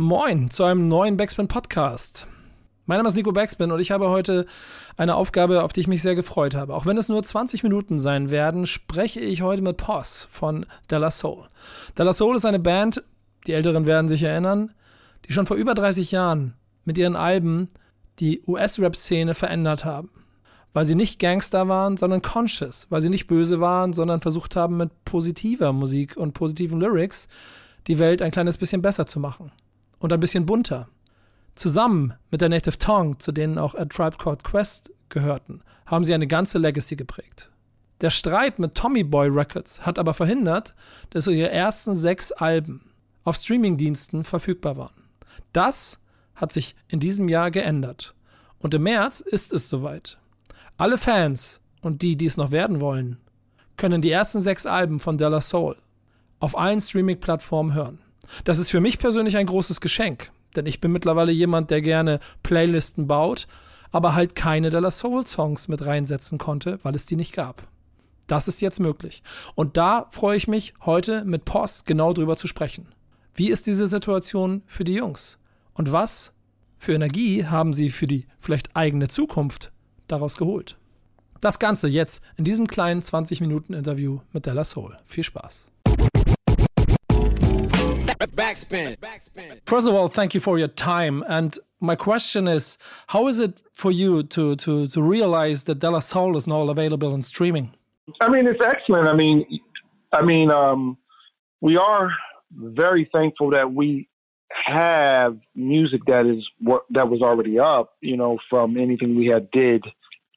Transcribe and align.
Moin 0.00 0.48
zu 0.48 0.64
einem 0.64 0.88
neuen 0.88 1.18
Backspin 1.18 1.46
Podcast. 1.46 2.26
Mein 2.86 2.96
Name 2.96 3.10
ist 3.10 3.16
Nico 3.16 3.32
Backspin 3.32 3.70
und 3.70 3.80
ich 3.80 3.90
habe 3.90 4.08
heute 4.08 4.46
eine 4.96 5.14
Aufgabe, 5.14 5.62
auf 5.62 5.74
die 5.74 5.80
ich 5.80 5.88
mich 5.88 6.00
sehr 6.00 6.14
gefreut 6.14 6.54
habe. 6.54 6.74
Auch 6.74 6.86
wenn 6.86 6.96
es 6.96 7.10
nur 7.10 7.22
20 7.22 7.62
Minuten 7.64 7.98
sein 7.98 8.30
werden, 8.30 8.64
spreche 8.64 9.20
ich 9.20 9.42
heute 9.42 9.60
mit 9.60 9.76
Poss 9.76 10.26
von 10.30 10.64
Della 10.90 11.10
Soul. 11.10 11.48
Della 11.98 12.14
Soul 12.14 12.36
ist 12.36 12.46
eine 12.46 12.58
Band, 12.58 13.02
die 13.46 13.52
Älteren 13.52 13.84
werden 13.84 14.08
sich 14.08 14.22
erinnern, 14.22 14.72
die 15.26 15.34
schon 15.34 15.44
vor 15.44 15.58
über 15.58 15.74
30 15.74 16.10
Jahren 16.12 16.54
mit 16.86 16.96
ihren 16.96 17.14
Alben 17.14 17.68
die 18.20 18.42
US-Rap-Szene 18.46 19.34
verändert 19.34 19.84
haben. 19.84 20.08
Weil 20.72 20.86
sie 20.86 20.94
nicht 20.94 21.18
Gangster 21.18 21.68
waren, 21.68 21.98
sondern 21.98 22.22
conscious. 22.22 22.86
Weil 22.88 23.02
sie 23.02 23.10
nicht 23.10 23.26
böse 23.26 23.60
waren, 23.60 23.92
sondern 23.92 24.22
versucht 24.22 24.56
haben, 24.56 24.78
mit 24.78 25.04
positiver 25.04 25.74
Musik 25.74 26.16
und 26.16 26.32
positiven 26.32 26.80
Lyrics 26.80 27.28
die 27.86 27.98
Welt 27.98 28.22
ein 28.22 28.30
kleines 28.30 28.56
bisschen 28.56 28.80
besser 28.80 29.04
zu 29.04 29.20
machen 29.20 29.52
und 30.00 30.12
ein 30.12 30.18
bisschen 30.18 30.46
bunter. 30.46 30.88
Zusammen 31.54 32.14
mit 32.32 32.40
der 32.40 32.48
Native 32.48 32.78
Tongue, 32.78 33.18
zu 33.18 33.30
denen 33.30 33.58
auch 33.58 33.76
A 33.76 33.84
Tribe 33.84 34.16
Called 34.16 34.42
Quest 34.42 34.90
gehörten, 35.08 35.62
haben 35.86 36.04
sie 36.04 36.14
eine 36.14 36.26
ganze 36.26 36.58
Legacy 36.58 36.96
geprägt. 36.96 37.50
Der 38.00 38.10
Streit 38.10 38.58
mit 38.58 38.74
Tommy 38.74 39.04
Boy 39.04 39.28
Records 39.28 39.84
hat 39.84 39.98
aber 39.98 40.14
verhindert, 40.14 40.74
dass 41.10 41.26
ihre 41.26 41.50
ersten 41.50 41.94
sechs 41.94 42.32
Alben 42.32 42.90
auf 43.24 43.36
Streamingdiensten 43.36 44.24
verfügbar 44.24 44.76
waren. 44.76 45.04
Das 45.52 45.98
hat 46.34 46.50
sich 46.50 46.74
in 46.88 47.00
diesem 47.00 47.28
Jahr 47.28 47.50
geändert. 47.50 48.14
Und 48.58 48.74
im 48.74 48.84
März 48.84 49.20
ist 49.20 49.52
es 49.52 49.68
soweit. 49.68 50.18
Alle 50.78 50.96
Fans 50.96 51.60
und 51.82 52.00
die, 52.00 52.16
die 52.16 52.26
es 52.26 52.38
noch 52.38 52.50
werden 52.50 52.80
wollen, 52.80 53.18
können 53.76 54.00
die 54.00 54.10
ersten 54.10 54.40
sechs 54.40 54.64
Alben 54.64 55.00
von 55.00 55.18
Della 55.18 55.40
Soul 55.40 55.76
auf 56.38 56.56
allen 56.56 56.80
Streaming-Plattformen 56.80 57.74
hören. 57.74 57.98
Das 58.44 58.58
ist 58.58 58.70
für 58.70 58.80
mich 58.80 58.98
persönlich 58.98 59.36
ein 59.36 59.46
großes 59.46 59.80
Geschenk, 59.80 60.30
denn 60.56 60.66
ich 60.66 60.80
bin 60.80 60.92
mittlerweile 60.92 61.32
jemand, 61.32 61.70
der 61.70 61.82
gerne 61.82 62.20
Playlisten 62.42 63.06
baut, 63.06 63.46
aber 63.92 64.14
halt 64.14 64.34
keine 64.34 64.70
Della 64.70 64.90
Soul 64.90 65.26
Songs 65.26 65.68
mit 65.68 65.84
reinsetzen 65.84 66.38
konnte, 66.38 66.78
weil 66.82 66.94
es 66.94 67.06
die 67.06 67.16
nicht 67.16 67.34
gab. 67.34 67.66
Das 68.26 68.46
ist 68.46 68.60
jetzt 68.60 68.78
möglich. 68.78 69.24
Und 69.56 69.76
da 69.76 70.06
freue 70.10 70.36
ich 70.36 70.46
mich, 70.46 70.74
heute 70.82 71.24
mit 71.24 71.44
Post 71.44 71.86
genau 71.86 72.12
drüber 72.12 72.36
zu 72.36 72.46
sprechen. 72.46 72.88
Wie 73.34 73.50
ist 73.50 73.66
diese 73.66 73.88
Situation 73.88 74.62
für 74.66 74.84
die 74.84 74.94
Jungs? 74.94 75.38
Und 75.74 75.90
was 75.90 76.32
für 76.78 76.92
Energie 76.92 77.46
haben 77.46 77.72
sie 77.72 77.90
für 77.90 78.06
die 78.06 78.26
vielleicht 78.38 78.76
eigene 78.76 79.08
Zukunft 79.08 79.72
daraus 80.06 80.36
geholt? 80.36 80.76
Das 81.40 81.58
Ganze 81.58 81.88
jetzt 81.88 82.22
in 82.36 82.44
diesem 82.44 82.66
kleinen 82.66 83.02
20 83.02 83.40
Minuten 83.40 83.72
Interview 83.72 84.20
mit 84.32 84.46
Della 84.46 84.62
Soul. 84.62 84.96
Viel 85.06 85.24
Spaß. 85.24 85.70
Backspin. 88.28 88.96
First 89.66 89.88
of 89.88 89.94
all, 89.94 90.08
thank 90.08 90.34
you 90.34 90.40
for 90.40 90.58
your 90.58 90.68
time. 90.68 91.24
And 91.28 91.58
my 91.80 91.96
question 91.96 92.46
is, 92.48 92.78
how 93.08 93.28
is 93.28 93.38
it 93.38 93.62
for 93.72 93.90
you 93.90 94.22
to 94.24 94.56
to 94.56 94.86
to 94.88 95.02
realize 95.02 95.64
that 95.64 95.78
De 95.78 95.90
La 95.90 96.00
Soul 96.00 96.36
is 96.36 96.46
now 96.46 96.68
available 96.68 97.14
in 97.14 97.22
streaming? 97.22 97.72
I 98.20 98.28
mean, 98.28 98.46
it's 98.46 98.62
excellent. 98.62 99.08
I 99.08 99.14
mean, 99.14 99.60
I 100.12 100.22
mean, 100.22 100.50
um, 100.50 100.98
we 101.60 101.76
are 101.76 102.10
very 102.52 103.08
thankful 103.14 103.50
that 103.50 103.72
we 103.72 104.08
have 104.52 105.38
music 105.54 106.02
that 106.06 106.26
is 106.26 106.46
that 106.90 107.08
was 107.08 107.22
already 107.22 107.58
up. 107.58 107.94
You 108.00 108.16
know, 108.16 108.38
from 108.48 108.76
anything 108.76 109.16
we 109.16 109.26
had 109.26 109.50
did 109.50 109.84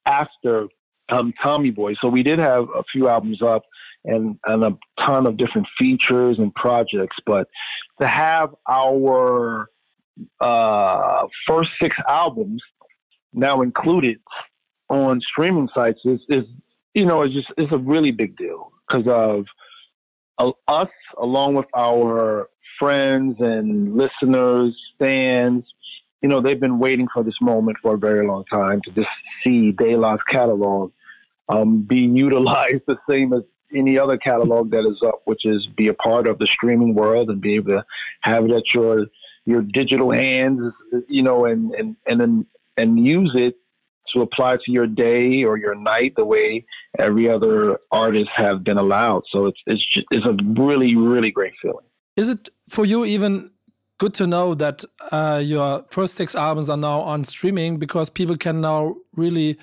after 0.06 0.68
um, 1.10 1.34
Tommy 1.42 1.70
Boy. 1.70 1.94
So 2.00 2.08
we 2.08 2.22
did 2.22 2.38
have 2.38 2.68
a 2.74 2.82
few 2.90 3.08
albums 3.08 3.42
up 3.42 3.64
and, 4.04 4.38
and 4.44 4.64
a 4.64 4.76
ton 5.00 5.26
of 5.26 5.36
different 5.36 5.66
features 5.78 6.38
and 6.38 6.54
projects. 6.54 7.16
But 7.26 7.48
to 8.00 8.06
have 8.06 8.54
our 8.68 9.68
uh, 10.40 11.26
first 11.46 11.70
six 11.80 11.96
albums 12.08 12.62
now 13.32 13.62
included 13.62 14.20
on 14.88 15.20
streaming 15.20 15.68
sites 15.74 16.00
is, 16.04 16.20
is 16.28 16.44
you 16.94 17.04
know, 17.04 17.22
it's 17.22 17.34
just 17.34 17.48
it's 17.58 17.72
a 17.72 17.78
really 17.78 18.12
big 18.12 18.36
deal 18.36 18.72
because 18.86 19.06
of 19.08 19.46
uh, 20.38 20.52
us, 20.68 20.90
along 21.18 21.54
with 21.54 21.66
our 21.76 22.48
friends 22.78 23.36
and 23.40 23.96
listeners, 23.96 24.76
fans. 24.98 25.64
You 26.22 26.28
know, 26.28 26.40
they've 26.40 26.60
been 26.60 26.78
waiting 26.78 27.08
for 27.12 27.22
this 27.22 27.40
moment 27.40 27.78
for 27.82 27.94
a 27.94 27.98
very 27.98 28.26
long 28.26 28.44
time 28.46 28.80
to 28.84 28.90
just 28.92 29.08
see 29.44 29.74
La's 29.78 30.20
catalog 30.28 30.92
um, 31.48 31.82
being 31.82 32.16
utilized 32.28 32.82
the 32.86 32.98
same 33.08 33.32
as 33.32 33.42
any 33.74 33.98
other 33.98 34.16
catalog 34.16 34.70
that 34.70 34.86
is 34.86 35.00
up, 35.04 35.22
which 35.24 35.44
is 35.44 35.66
be 35.66 35.88
a 35.88 35.94
part 35.94 36.26
of 36.26 36.38
the 36.38 36.46
streaming 36.46 36.94
world 36.94 37.30
and 37.30 37.40
be 37.40 37.54
able 37.54 37.72
to 37.72 37.84
have 38.20 38.44
it 38.44 38.50
at 38.50 38.74
your 38.74 39.06
your 39.46 39.60
digital 39.60 40.10
hands, 40.10 40.72
you 41.08 41.22
know, 41.22 41.44
and 41.44 41.72
and 41.74 41.96
and 42.06 42.20
then 42.20 42.46
and 42.76 43.06
use 43.06 43.32
it 43.34 43.56
to 44.12 44.20
apply 44.22 44.56
to 44.56 44.70
your 44.70 44.86
day 44.86 45.44
or 45.44 45.56
your 45.56 45.74
night 45.74 46.14
the 46.16 46.24
way 46.24 46.64
every 46.98 47.28
other 47.28 47.78
artist 47.90 48.30
have 48.34 48.62
been 48.64 48.78
allowed. 48.78 49.22
So 49.30 49.46
it's 49.46 49.60
it's 49.66 49.84
just, 49.84 50.06
it's 50.10 50.26
a 50.26 50.36
really 50.60 50.96
really 50.96 51.30
great 51.30 51.54
feeling. 51.60 51.84
Is 52.16 52.28
it 52.28 52.48
for 52.68 52.84
you 52.84 53.04
even 53.04 53.50
good 53.98 54.14
to 54.14 54.26
know 54.26 54.54
that 54.54 54.84
uh, 55.12 55.40
your 55.42 55.84
first 55.88 56.14
six 56.14 56.34
albums 56.34 56.68
are 56.68 56.76
now 56.76 57.00
on 57.00 57.24
streaming 57.24 57.78
because 57.78 58.10
people 58.10 58.36
can 58.36 58.60
now 58.60 58.96
really 59.16 59.58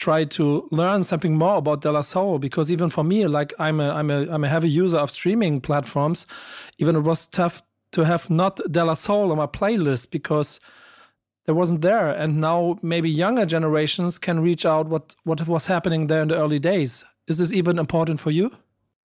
try 0.00 0.24
to 0.24 0.66
learn 0.72 1.04
something 1.04 1.36
more 1.36 1.58
about 1.58 1.82
De 1.82 1.92
La 1.92 2.00
Soul 2.00 2.38
because 2.38 2.72
even 2.72 2.90
for 2.90 3.04
me, 3.04 3.26
like 3.26 3.52
I'm 3.58 3.78
a 3.80 3.90
I'm 3.90 4.10
a 4.10 4.28
I'm 4.30 4.42
a 4.42 4.48
heavy 4.48 4.68
user 4.68 4.98
of 4.98 5.10
streaming 5.10 5.60
platforms. 5.60 6.26
Even 6.78 6.96
it 6.96 7.00
was 7.00 7.26
tough 7.26 7.62
to 7.92 8.04
have 8.04 8.30
not 8.30 8.60
De 8.70 8.84
La 8.84 8.94
Soul 8.94 9.30
on 9.30 9.36
my 9.36 9.46
playlist 9.46 10.10
because 10.10 10.58
there 11.44 11.54
wasn't 11.54 11.82
there, 11.82 12.10
and 12.10 12.40
now 12.40 12.76
maybe 12.82 13.10
younger 13.10 13.46
generations 13.46 14.18
can 14.18 14.40
reach 14.40 14.64
out 14.64 14.88
what 14.88 15.14
what 15.24 15.46
was 15.46 15.66
happening 15.66 16.06
there 16.06 16.22
in 16.22 16.28
the 16.28 16.36
early 16.36 16.58
days. 16.58 17.04
Is 17.28 17.38
this 17.38 17.52
even 17.52 17.78
important 17.78 18.20
for 18.20 18.30
you? 18.30 18.50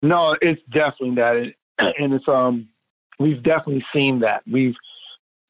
No, 0.02 0.34
it's 0.40 0.62
definitely 0.72 1.16
that, 1.16 1.36
and 1.98 2.14
it's 2.16 2.28
um 2.28 2.68
we've 3.18 3.42
definitely 3.42 3.84
seen 3.94 4.20
that 4.20 4.42
we've 4.50 4.76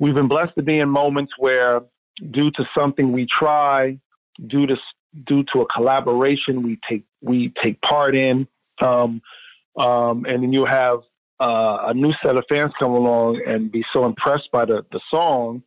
we've 0.01 0.15
been 0.15 0.29
blessed 0.29 0.55
to 0.57 0.63
be 0.63 0.79
in 0.79 0.89
moments 0.89 1.33
where 1.39 1.83
due 2.31 2.51
to 2.51 2.65
something 2.77 3.13
we 3.13 3.27
try 3.27 3.99
due 4.47 4.67
to 4.67 4.77
due 5.25 5.45
to 5.53 5.63
a 5.63 5.67
collaboration 5.67 6.63
we 6.63 6.79
take 6.89 7.05
we 7.21 7.53
take 7.63 7.81
part 7.81 8.15
in, 8.15 8.47
um, 8.81 9.23
um, 9.79 10.25
and 10.27 10.43
then 10.43 10.53
you 10.53 10.65
have 10.65 11.01
uh, 11.41 11.79
a 11.89 11.95
new 11.95 12.13
set 12.25 12.37
of 12.37 12.45
fans 12.49 12.73
come 12.79 12.93
along 12.93 13.43
and 13.47 13.71
be 13.71 13.85
so 13.93 14.05
impressed 14.05 14.51
by 14.53 14.65
the 14.65 14.85
the 14.93 15.01
song, 15.11 15.63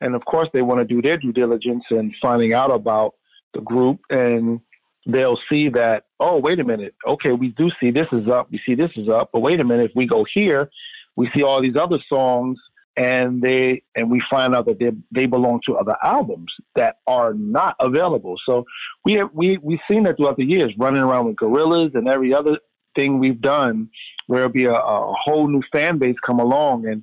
and 0.00 0.14
of 0.14 0.24
course 0.24 0.48
they 0.52 0.62
want 0.62 0.80
to 0.80 0.84
do 0.84 1.02
their 1.02 1.16
due 1.16 1.32
diligence 1.32 1.84
and 1.90 2.14
finding 2.20 2.52
out 2.52 2.70
about 2.70 3.14
the 3.54 3.60
group 3.60 4.00
and 4.10 4.60
they'll 5.06 5.38
see 5.50 5.68
that 5.68 6.04
oh 6.20 6.38
wait 6.38 6.58
a 6.60 6.64
minute. 6.64 6.94
Okay 7.06 7.32
we 7.32 7.48
do 7.48 7.70
see 7.80 7.90
this 7.90 8.06
is 8.12 8.28
up 8.28 8.50
we 8.50 8.60
see 8.66 8.74
this 8.74 8.90
is 8.96 9.08
up 9.08 9.30
but 9.32 9.40
wait 9.40 9.60
a 9.60 9.64
minute 9.64 9.90
if 9.90 9.96
we 9.96 10.06
go 10.06 10.24
here 10.34 10.70
we 11.16 11.30
see 11.34 11.42
all 11.42 11.62
these 11.62 11.76
other 11.76 11.98
songs 12.08 12.58
and 12.96 13.42
they 13.42 13.82
and 13.96 14.10
we 14.10 14.22
find 14.30 14.54
out 14.54 14.66
that 14.66 14.78
they 14.78 14.92
they 15.10 15.26
belong 15.26 15.60
to 15.66 15.76
other 15.76 15.96
albums 16.02 16.52
that 16.76 16.98
are 17.06 17.34
not 17.34 17.76
available. 17.80 18.36
So 18.46 18.64
we 19.04 19.14
have 19.14 19.30
we 19.32 19.58
we've 19.58 19.80
seen 19.90 20.04
that 20.04 20.16
throughout 20.16 20.36
the 20.36 20.44
years, 20.44 20.72
running 20.78 21.02
around 21.02 21.26
with 21.26 21.36
Gorillaz 21.36 21.94
and 21.94 22.08
every 22.08 22.32
other 22.32 22.58
thing 22.94 23.18
we've 23.18 23.40
done, 23.40 23.88
where 24.26 24.40
it'll 24.40 24.52
be 24.52 24.66
a, 24.66 24.74
a 24.74 25.14
whole 25.14 25.48
new 25.48 25.62
fan 25.72 25.98
base 25.98 26.16
come 26.24 26.38
along 26.38 26.86
and 26.86 27.02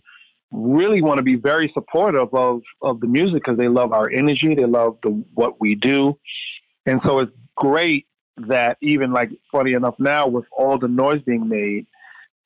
really 0.51 1.01
want 1.01 1.17
to 1.17 1.23
be 1.23 1.35
very 1.35 1.69
supportive 1.73 2.33
of 2.33 2.61
of 2.81 2.99
the 3.01 3.07
music 3.07 3.43
because 3.43 3.57
they 3.57 3.67
love 3.67 3.91
our 3.91 4.09
energy, 4.09 4.55
they 4.55 4.65
love 4.65 4.97
the 5.03 5.09
what 5.33 5.59
we 5.59 5.75
do, 5.75 6.17
and 6.85 7.01
so 7.05 7.19
it's 7.19 7.31
great 7.55 8.07
that 8.37 8.77
even 8.81 9.11
like 9.11 9.29
funny 9.51 9.73
enough 9.73 9.95
now 9.99 10.25
with 10.25 10.45
all 10.51 10.77
the 10.77 10.87
noise 10.87 11.21
being 11.23 11.47
made 11.49 11.85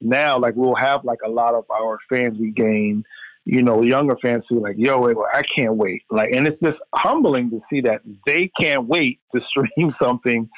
now 0.01 0.37
like 0.37 0.53
we'll 0.55 0.75
have 0.75 1.05
like 1.05 1.19
a 1.23 1.29
lot 1.29 1.53
of 1.53 1.63
our 1.69 1.99
fans 2.09 2.37
we 2.37 2.51
gain 2.51 3.03
you 3.45 3.61
know, 3.61 3.83
younger 3.83 4.17
fans 4.21 4.43
who 4.49 4.59
like, 4.59 4.75
yo, 4.77 5.05
I 5.33 5.43
can't 5.43 5.75
wait. 5.75 6.03
Like, 6.09 6.31
and 6.33 6.47
it's 6.47 6.59
just 6.61 6.79
humbling 6.93 7.51
to 7.51 7.61
see 7.69 7.81
that 7.81 8.01
they 8.25 8.51
can't 8.59 8.87
wait 8.87 9.19
to 9.33 9.41
stream 9.49 9.93
something 10.01 10.49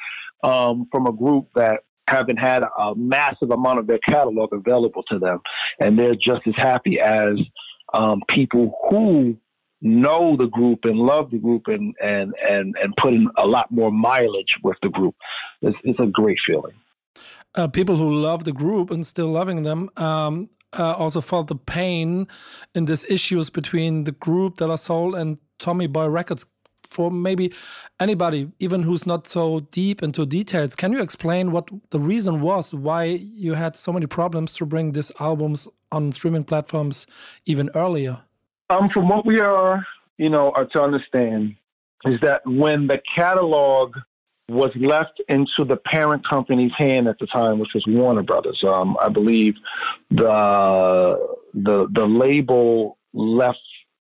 um, 0.44 0.88
from 0.92 1.06
a 1.06 1.12
group 1.12 1.50
that 1.56 1.82
haven't 2.08 2.38
had 2.38 2.64
a 2.64 2.96
massive 2.96 3.52
amount 3.52 3.80
of 3.80 3.88
their 3.88 4.00
catalog 4.00 4.54
available 4.54 5.04
to 5.04 5.20
them, 5.20 5.40
and 5.80 6.00
they're 6.00 6.16
just 6.16 6.48
as 6.48 6.56
happy 6.56 7.00
as 7.00 7.38
um, 7.94 8.22
people 8.30 8.78
who 8.90 9.38
know 9.82 10.36
the 10.38 10.48
group 10.48 10.86
and 10.86 10.98
love 10.98 11.30
the 11.30 11.38
group 11.38 11.68
and 11.68 11.94
and 12.02 12.34
and 12.50 12.76
and 12.82 12.96
put 12.96 13.14
in 13.14 13.30
a 13.38 13.46
lot 13.46 13.70
more 13.70 13.92
mileage 13.92 14.58
with 14.64 14.78
the 14.82 14.90
group. 14.90 15.16
It's, 15.62 15.78
it's 15.84 16.00
a 16.00 16.06
great 16.06 16.40
feeling. 16.40 16.74
Uh, 17.54 17.68
people 17.68 17.98
who 17.98 18.20
love 18.20 18.44
the 18.44 18.54
group 18.54 18.92
and 18.92 19.06
still 19.06 19.28
loving 19.28 19.64
them. 19.64 19.90
Um, 19.98 20.50
uh, 20.74 20.94
also 20.94 21.22
felt 21.22 21.48
the 21.48 21.56
pain 21.56 22.28
in 22.76 22.86
these 22.86 23.06
issues 23.06 23.50
between 23.50 24.04
the 24.04 24.12
group 24.12 24.58
De 24.58 24.68
La 24.68 24.76
Soul 24.76 25.16
and 25.16 25.40
Tommy 25.60 25.88
Boy 25.88 26.08
Records. 26.08 26.46
For 26.84 27.12
maybe 27.12 27.54
anybody, 28.00 28.50
even 28.60 28.82
who's 28.82 29.06
not 29.06 29.28
so 29.28 29.60
deep 29.60 30.02
into 30.02 30.26
details, 30.26 30.74
can 30.74 30.94
you 30.94 31.02
explain 31.02 31.52
what 31.52 31.70
the 31.90 32.00
reason 32.00 32.40
was 32.40 32.74
why 32.74 33.04
you 33.04 33.56
had 33.56 33.76
so 33.76 33.92
many 33.92 34.06
problems 34.06 34.54
to 34.54 34.66
bring 34.66 34.94
these 34.94 35.12
albums 35.20 35.68
on 35.92 36.14
streaming 36.14 36.46
platforms 36.46 37.06
even 37.46 37.70
earlier? 37.76 38.22
Um, 38.70 38.90
from 38.94 39.10
what 39.10 39.26
we 39.26 39.42
are, 39.42 39.86
you 40.18 40.30
know, 40.30 40.54
are 40.56 40.66
to 40.68 40.82
understand 40.82 41.56
is 42.06 42.22
that 42.22 42.42
when 42.46 42.88
the 42.88 43.02
catalog 43.16 43.96
was 44.50 44.72
left 44.76 45.22
into 45.28 45.66
the 45.66 45.76
parent 45.76 46.28
company's 46.28 46.72
hand 46.78 47.08
at 47.08 47.20
the 47.20 47.28
time, 47.28 47.60
which 47.60 47.74
was 47.74 47.86
Warner 47.86 48.24
Brothers. 48.24 48.64
Um, 48.64 48.98
I 49.02 49.10
believe 49.10 49.56
the 50.10 51.38
the 51.54 51.88
the 51.92 52.06
label 52.06 52.98
left 53.14 53.60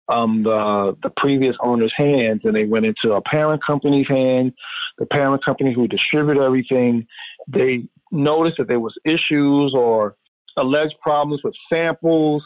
um, 0.08 0.42
the 0.42 0.96
the 1.02 1.10
previous 1.10 1.56
owner's 1.62 1.92
hands, 1.96 2.42
and 2.44 2.56
they 2.56 2.64
went 2.64 2.86
into 2.86 3.12
a 3.12 3.20
parent 3.20 3.64
company's 3.64 4.08
hand. 4.08 4.54
The 4.98 5.06
parent 5.06 5.44
company 5.44 5.72
who 5.72 5.86
distributed 5.86 6.42
everything, 6.42 7.06
they 7.46 7.84
noticed 8.10 8.56
that 8.58 8.68
there 8.68 8.80
was 8.80 8.96
issues 9.04 9.74
or 9.74 10.16
alleged 10.56 10.96
problems 11.00 11.42
with 11.44 11.54
samples, 11.72 12.42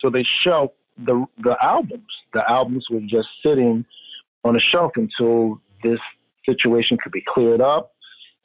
so 0.00 0.08
they 0.10 0.24
shelved 0.24 0.72
the 0.96 1.26
the 1.38 1.56
albums. 1.62 2.10
The 2.32 2.50
albums 2.50 2.86
were 2.90 3.00
just 3.00 3.28
sitting 3.44 3.84
on 4.44 4.56
a 4.56 4.60
shelf 4.60 4.92
until 4.96 5.60
this 5.82 6.00
situation 6.46 6.98
could 7.02 7.12
be 7.12 7.24
cleared 7.26 7.60
up. 7.60 7.92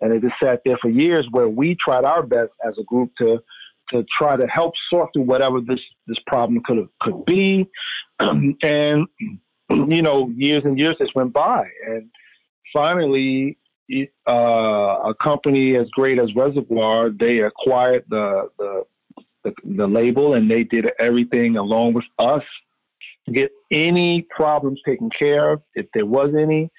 And 0.01 0.13
it 0.13 0.21
just 0.21 0.35
sat 0.41 0.61
there 0.65 0.77
for 0.77 0.89
years 0.89 1.27
where 1.31 1.49
we 1.49 1.75
tried 1.75 2.05
our 2.05 2.23
best 2.23 2.51
as 2.65 2.77
a 2.77 2.83
group 2.83 3.11
to 3.17 3.41
to 3.91 4.05
try 4.17 4.35
to 4.35 4.45
help 4.47 4.75
sort 4.89 5.09
through 5.13 5.23
whatever 5.23 5.59
this 5.61 5.79
this 6.07 6.19
problem 6.27 6.61
could 6.63 6.87
could 7.01 7.25
be. 7.25 7.67
and 8.19 9.07
you 9.69 10.01
know, 10.01 10.29
years 10.35 10.63
and 10.65 10.79
years 10.79 10.95
just 10.99 11.15
went 11.15 11.33
by, 11.33 11.67
and 11.87 12.09
finally, 12.73 13.57
uh, 14.27 14.31
a 15.05 15.15
company 15.21 15.75
as 15.75 15.89
great 15.91 16.19
as 16.19 16.33
Reservoir 16.35 17.09
they 17.09 17.39
acquired 17.39 18.05
the, 18.09 18.49
the 18.57 18.83
the 19.43 19.53
the 19.63 19.87
label, 19.87 20.33
and 20.33 20.49
they 20.49 20.63
did 20.63 20.91
everything 20.99 21.57
along 21.57 21.93
with 21.93 22.05
us 22.17 22.43
to 23.25 23.31
get 23.31 23.51
any 23.71 24.25
problems 24.29 24.79
taken 24.85 25.09
care 25.09 25.53
of 25.53 25.61
if 25.75 25.85
there 25.93 26.05
was 26.05 26.33
any 26.37 26.69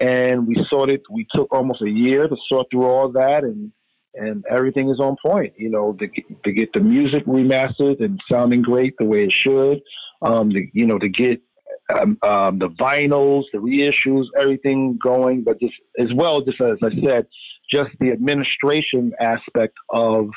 and 0.00 0.46
we 0.46 0.64
sorted. 0.70 1.02
We 1.10 1.26
took 1.34 1.52
almost 1.52 1.82
a 1.82 1.90
year 1.90 2.28
to 2.28 2.36
sort 2.48 2.68
through 2.70 2.86
all 2.86 3.10
that, 3.12 3.44
and 3.44 3.72
and 4.14 4.44
everything 4.50 4.90
is 4.90 5.00
on 5.00 5.16
point. 5.24 5.54
You 5.56 5.70
know, 5.70 5.92
to 5.94 6.06
get, 6.06 6.44
to 6.44 6.52
get 6.52 6.72
the 6.72 6.80
music 6.80 7.24
remastered 7.26 8.02
and 8.02 8.20
sounding 8.30 8.62
great 8.62 8.94
the 8.98 9.04
way 9.04 9.24
it 9.24 9.32
should. 9.32 9.80
Um, 10.20 10.50
to, 10.50 10.66
you 10.72 10.86
know, 10.86 10.98
to 10.98 11.08
get 11.08 11.40
um, 11.94 12.18
um, 12.22 12.58
the 12.58 12.68
vinyls, 12.70 13.44
the 13.52 13.58
reissues, 13.58 14.26
everything 14.36 14.98
going, 15.02 15.44
but 15.44 15.60
just 15.60 15.74
as 15.98 16.12
well, 16.12 16.40
just 16.40 16.60
as 16.60 16.78
I 16.82 16.90
said, 17.00 17.26
just 17.70 17.90
the 18.00 18.10
administration 18.10 19.12
aspect 19.20 19.74
of 19.90 20.30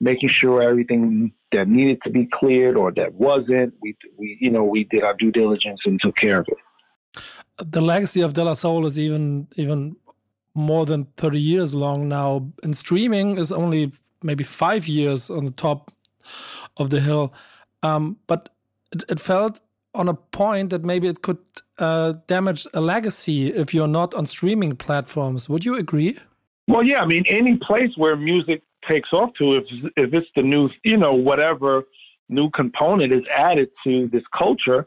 making 0.00 0.28
sure 0.28 0.62
everything 0.62 1.32
that 1.50 1.66
needed 1.66 1.98
to 2.04 2.10
be 2.10 2.26
cleared 2.26 2.76
or 2.76 2.92
that 2.92 3.14
wasn't, 3.14 3.74
we, 3.80 3.96
we 4.16 4.38
you 4.40 4.50
know, 4.50 4.62
we 4.62 4.84
did 4.84 5.02
our 5.02 5.14
due 5.14 5.32
diligence 5.32 5.80
and 5.86 6.00
took 6.00 6.16
care 6.16 6.40
of 6.40 6.46
it 6.48 7.22
the 7.58 7.80
legacy 7.80 8.20
of 8.20 8.34
De 8.34 8.44
La 8.44 8.54
Soul 8.54 8.86
is 8.86 8.98
even 8.98 9.48
even 9.56 9.96
more 10.54 10.86
than 10.86 11.04
30 11.16 11.38
years 11.38 11.74
long 11.74 12.08
now. 12.08 12.50
And 12.62 12.76
streaming 12.76 13.38
is 13.38 13.52
only 13.52 13.92
maybe 14.22 14.44
five 14.44 14.88
years 14.88 15.28
on 15.30 15.44
the 15.44 15.50
top 15.50 15.92
of 16.78 16.90
the 16.90 17.00
hill. 17.00 17.34
Um, 17.82 18.16
but 18.26 18.48
it, 18.90 19.04
it, 19.08 19.20
felt 19.20 19.60
on 19.94 20.08
a 20.08 20.14
point 20.14 20.70
that 20.70 20.82
maybe 20.82 21.08
it 21.08 21.20
could 21.20 21.38
uh, 21.78 22.14
damage 22.26 22.66
a 22.72 22.80
legacy 22.80 23.48
if 23.48 23.74
you're 23.74 23.86
not 23.86 24.14
on 24.14 24.24
streaming 24.24 24.76
platforms. 24.76 25.48
Would 25.48 25.64
you 25.64 25.76
agree? 25.76 26.18
Well 26.68 26.82
yeah 26.82 27.00
i 27.00 27.06
mean 27.06 27.24
any 27.28 27.56
place 27.56 27.92
where 27.96 28.16
music 28.16 28.62
takes 28.90 29.12
off 29.12 29.30
to 29.34 29.56
if, 29.56 29.64
if 29.96 30.12
it's 30.12 30.26
the 30.34 30.42
new 30.42 30.68
you 30.84 30.96
know 30.96 31.12
whatever 31.12 31.84
new 32.28 32.50
component 32.50 33.12
is 33.12 33.22
added 33.32 33.70
to 33.84 34.08
this 34.08 34.24
culture 34.36 34.86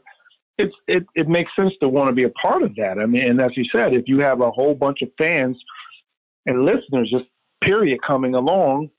it's 0.60 0.74
it, 0.86 1.06
it 1.14 1.28
makes 1.28 1.50
sense 1.58 1.72
to 1.80 1.88
want 1.88 2.08
to 2.08 2.14
be 2.14 2.24
a 2.24 2.30
part 2.30 2.62
of 2.62 2.74
that. 2.76 2.98
I 2.98 3.06
mean, 3.06 3.22
and 3.22 3.40
as 3.40 3.56
you 3.56 3.64
said, 3.74 3.94
if 3.94 4.04
you 4.06 4.20
have 4.20 4.40
a 4.40 4.50
whole 4.50 4.74
bunch 4.74 5.02
of 5.02 5.10
fans 5.18 5.56
and 6.46 6.64
listeners, 6.64 7.10
just 7.10 7.26
period, 7.60 8.00
coming 8.06 8.34
along, 8.34 8.90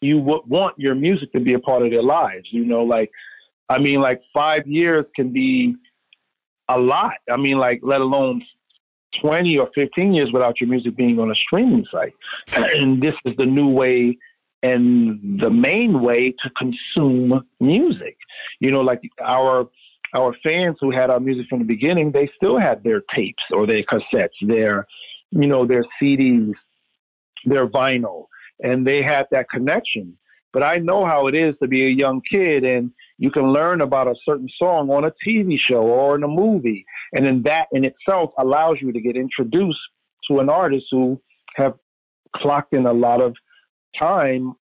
you 0.00 0.18
would 0.18 0.42
want 0.46 0.78
your 0.78 0.94
music 0.94 1.32
to 1.32 1.40
be 1.40 1.54
a 1.54 1.58
part 1.58 1.82
of 1.82 1.90
their 1.90 2.02
lives. 2.02 2.48
You 2.50 2.64
know, 2.64 2.82
like 2.82 3.10
I 3.68 3.78
mean, 3.78 4.00
like 4.00 4.20
five 4.34 4.66
years 4.66 5.04
can 5.16 5.32
be 5.32 5.76
a 6.68 6.78
lot. 6.78 7.14
I 7.30 7.36
mean, 7.36 7.58
like 7.58 7.80
let 7.82 8.00
alone 8.00 8.42
20 9.20 9.58
or 9.58 9.68
15 9.74 10.14
years 10.14 10.32
without 10.32 10.60
your 10.60 10.70
music 10.70 10.96
being 10.96 11.18
on 11.18 11.30
a 11.30 11.34
streaming 11.34 11.86
site. 11.92 12.14
And 12.76 13.02
this 13.02 13.14
is 13.24 13.36
the 13.36 13.46
new 13.46 13.68
way 13.68 14.18
and 14.62 15.40
the 15.40 15.50
main 15.50 16.00
way 16.00 16.30
to 16.30 16.50
consume 16.56 17.44
music. 17.60 18.16
You 18.60 18.70
know, 18.70 18.80
like 18.80 19.00
our 19.20 19.68
our 20.14 20.34
fans 20.42 20.76
who 20.80 20.90
had 20.90 21.10
our 21.10 21.20
music 21.20 21.46
from 21.48 21.60
the 21.60 21.64
beginning, 21.64 22.12
they 22.12 22.30
still 22.36 22.58
had 22.58 22.82
their 22.84 23.02
tapes 23.14 23.44
or 23.50 23.66
their 23.66 23.82
cassettes, 23.82 24.36
their, 24.42 24.86
you 25.30 25.46
know, 25.46 25.64
their 25.64 25.84
CDs, 26.00 26.52
their 27.44 27.66
vinyl, 27.66 28.26
and 28.62 28.86
they 28.86 29.02
had 29.02 29.26
that 29.30 29.48
connection. 29.48 30.16
But 30.52 30.62
I 30.62 30.76
know 30.76 31.06
how 31.06 31.28
it 31.28 31.34
is 31.34 31.54
to 31.62 31.68
be 31.68 31.86
a 31.86 31.90
young 31.90 32.20
kid 32.20 32.64
and 32.64 32.92
you 33.18 33.30
can 33.30 33.52
learn 33.52 33.80
about 33.80 34.08
a 34.08 34.14
certain 34.24 34.48
song 34.58 34.90
on 34.90 35.04
a 35.04 35.12
TV 35.26 35.58
show 35.58 35.82
or 35.82 36.14
in 36.14 36.24
a 36.24 36.28
movie. 36.28 36.84
And 37.14 37.24
then 37.24 37.42
that 37.44 37.68
in 37.72 37.84
itself 37.84 38.32
allows 38.36 38.78
you 38.80 38.92
to 38.92 39.00
get 39.00 39.16
introduced 39.16 39.80
to 40.28 40.40
an 40.40 40.50
artist 40.50 40.86
who 40.90 41.20
have 41.54 41.74
clocked 42.36 42.74
in 42.74 42.86
a 42.86 42.92
lot 42.92 43.20
of 43.20 43.34
time 43.98 44.54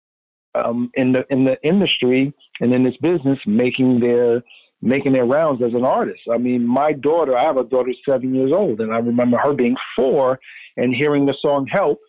um, 0.54 0.90
in 0.94 1.12
the 1.12 1.26
in 1.30 1.44
the 1.44 1.62
industry 1.62 2.32
and 2.60 2.74
in 2.74 2.82
this 2.82 2.96
business, 2.96 3.38
making 3.46 4.00
their 4.00 4.42
making 4.80 5.12
their 5.12 5.24
rounds 5.24 5.62
as 5.62 5.74
an 5.74 5.84
artist. 5.84 6.20
I 6.30 6.38
mean, 6.38 6.66
my 6.66 6.92
daughter, 6.92 7.36
I 7.36 7.44
have 7.44 7.56
a 7.56 7.64
daughter 7.64 7.92
seven 8.04 8.34
years 8.34 8.52
old, 8.52 8.80
and 8.80 8.94
I 8.94 8.98
remember 8.98 9.36
her 9.38 9.52
being 9.52 9.76
four 9.96 10.38
and 10.76 10.94
hearing 10.94 11.26
the 11.26 11.34
song 11.40 11.66
Help 11.66 12.00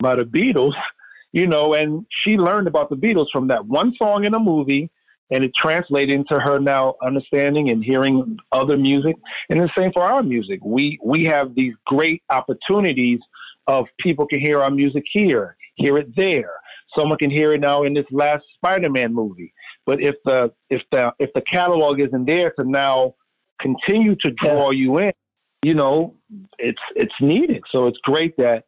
by 0.00 0.16
the 0.16 0.24
Beatles, 0.24 0.74
you 1.32 1.46
know, 1.46 1.74
and 1.74 2.04
she 2.10 2.36
learned 2.36 2.66
about 2.68 2.90
the 2.90 2.96
Beatles 2.96 3.26
from 3.32 3.48
that 3.48 3.66
one 3.66 3.94
song 3.96 4.24
in 4.24 4.34
a 4.34 4.40
movie. 4.40 4.90
And 5.28 5.42
it 5.42 5.56
translated 5.56 6.14
into 6.14 6.38
her 6.38 6.60
now 6.60 6.94
understanding 7.02 7.72
and 7.72 7.84
hearing 7.84 8.38
other 8.52 8.76
music. 8.76 9.16
And 9.50 9.58
the 9.58 9.68
same 9.76 9.90
for 9.92 10.04
our 10.04 10.22
music. 10.22 10.60
We 10.64 11.00
we 11.02 11.24
have 11.24 11.56
these 11.56 11.74
great 11.84 12.22
opportunities 12.30 13.18
of 13.66 13.86
people 13.98 14.28
can 14.28 14.38
hear 14.38 14.62
our 14.62 14.70
music 14.70 15.04
here, 15.10 15.56
hear 15.74 15.98
it 15.98 16.14
there. 16.14 16.52
Someone 16.96 17.18
can 17.18 17.32
hear 17.32 17.52
it 17.54 17.60
now 17.60 17.82
in 17.82 17.92
this 17.92 18.06
last 18.12 18.44
Spider-Man 18.54 19.12
movie. 19.12 19.52
But 19.86 20.02
if 20.02 20.16
the 20.24 20.52
if 20.68 20.82
the 20.90 21.12
if 21.18 21.32
the 21.32 21.40
catalog 21.40 22.00
isn't 22.00 22.26
there 22.26 22.50
to 22.58 22.64
now 22.64 23.14
continue 23.60 24.16
to 24.16 24.30
draw 24.32 24.70
yeah. 24.70 24.78
you 24.78 24.98
in, 24.98 25.12
you 25.62 25.74
know, 25.74 26.14
it's 26.58 26.82
it's 26.96 27.14
needed. 27.20 27.62
So 27.72 27.86
it's 27.86 27.98
great 28.02 28.36
that 28.36 28.64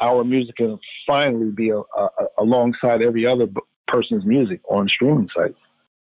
our 0.00 0.24
music 0.24 0.56
can 0.56 0.78
finally 1.06 1.50
be 1.50 1.70
a, 1.70 1.78
a, 1.78 2.08
alongside 2.38 3.02
every 3.02 3.26
other 3.26 3.48
person's 3.86 4.24
music 4.24 4.60
on 4.68 4.88
streaming 4.88 5.28
sites. 5.34 5.58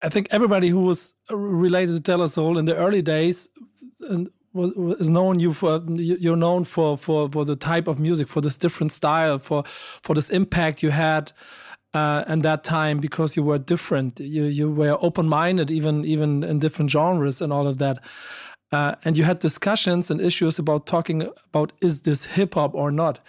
I 0.02 0.08
think 0.08 0.28
everybody 0.30 0.68
who 0.68 0.82
was 0.82 1.14
related 1.30 1.94
to 1.94 2.00
De 2.00 2.16
La 2.16 2.26
Soul 2.26 2.58
in 2.58 2.66
the 2.66 2.76
early 2.76 3.02
days 3.02 3.48
is 4.00 5.10
known 5.10 5.38
you 5.38 5.52
for 5.52 5.82
you're 5.88 6.36
known 6.36 6.64
for 6.64 6.96
for 6.96 7.30
for 7.30 7.44
the 7.44 7.56
type 7.56 7.88
of 7.88 7.98
music 7.98 8.28
for 8.28 8.40
this 8.40 8.56
different 8.56 8.92
style 8.92 9.38
for 9.38 9.64
for 10.02 10.14
this 10.14 10.30
impact 10.30 10.82
you 10.82 10.90
had 10.90 11.32
uh, 11.96 12.24
and 12.26 12.42
that 12.42 12.62
time 12.62 12.98
because 12.98 13.36
you 13.36 13.42
were 13.42 13.58
different. 13.58 14.20
You 14.20 14.44
you 14.44 14.70
were 14.70 14.98
open 15.00 15.26
minded, 15.28 15.70
even 15.70 16.04
even 16.04 16.44
in 16.44 16.58
different 16.58 16.90
genres 16.90 17.40
and 17.40 17.52
all 17.52 17.66
of 17.66 17.78
that. 17.78 17.96
Uh, 18.70 18.96
and 19.04 19.16
you 19.16 19.24
had 19.24 19.38
discussions 19.38 20.10
and 20.10 20.20
issues 20.20 20.58
about 20.58 20.86
talking 20.86 21.30
about 21.48 21.72
is 21.80 22.02
this 22.02 22.26
hip 22.36 22.54
hop 22.54 22.74
or 22.74 22.90
not. 22.90 23.20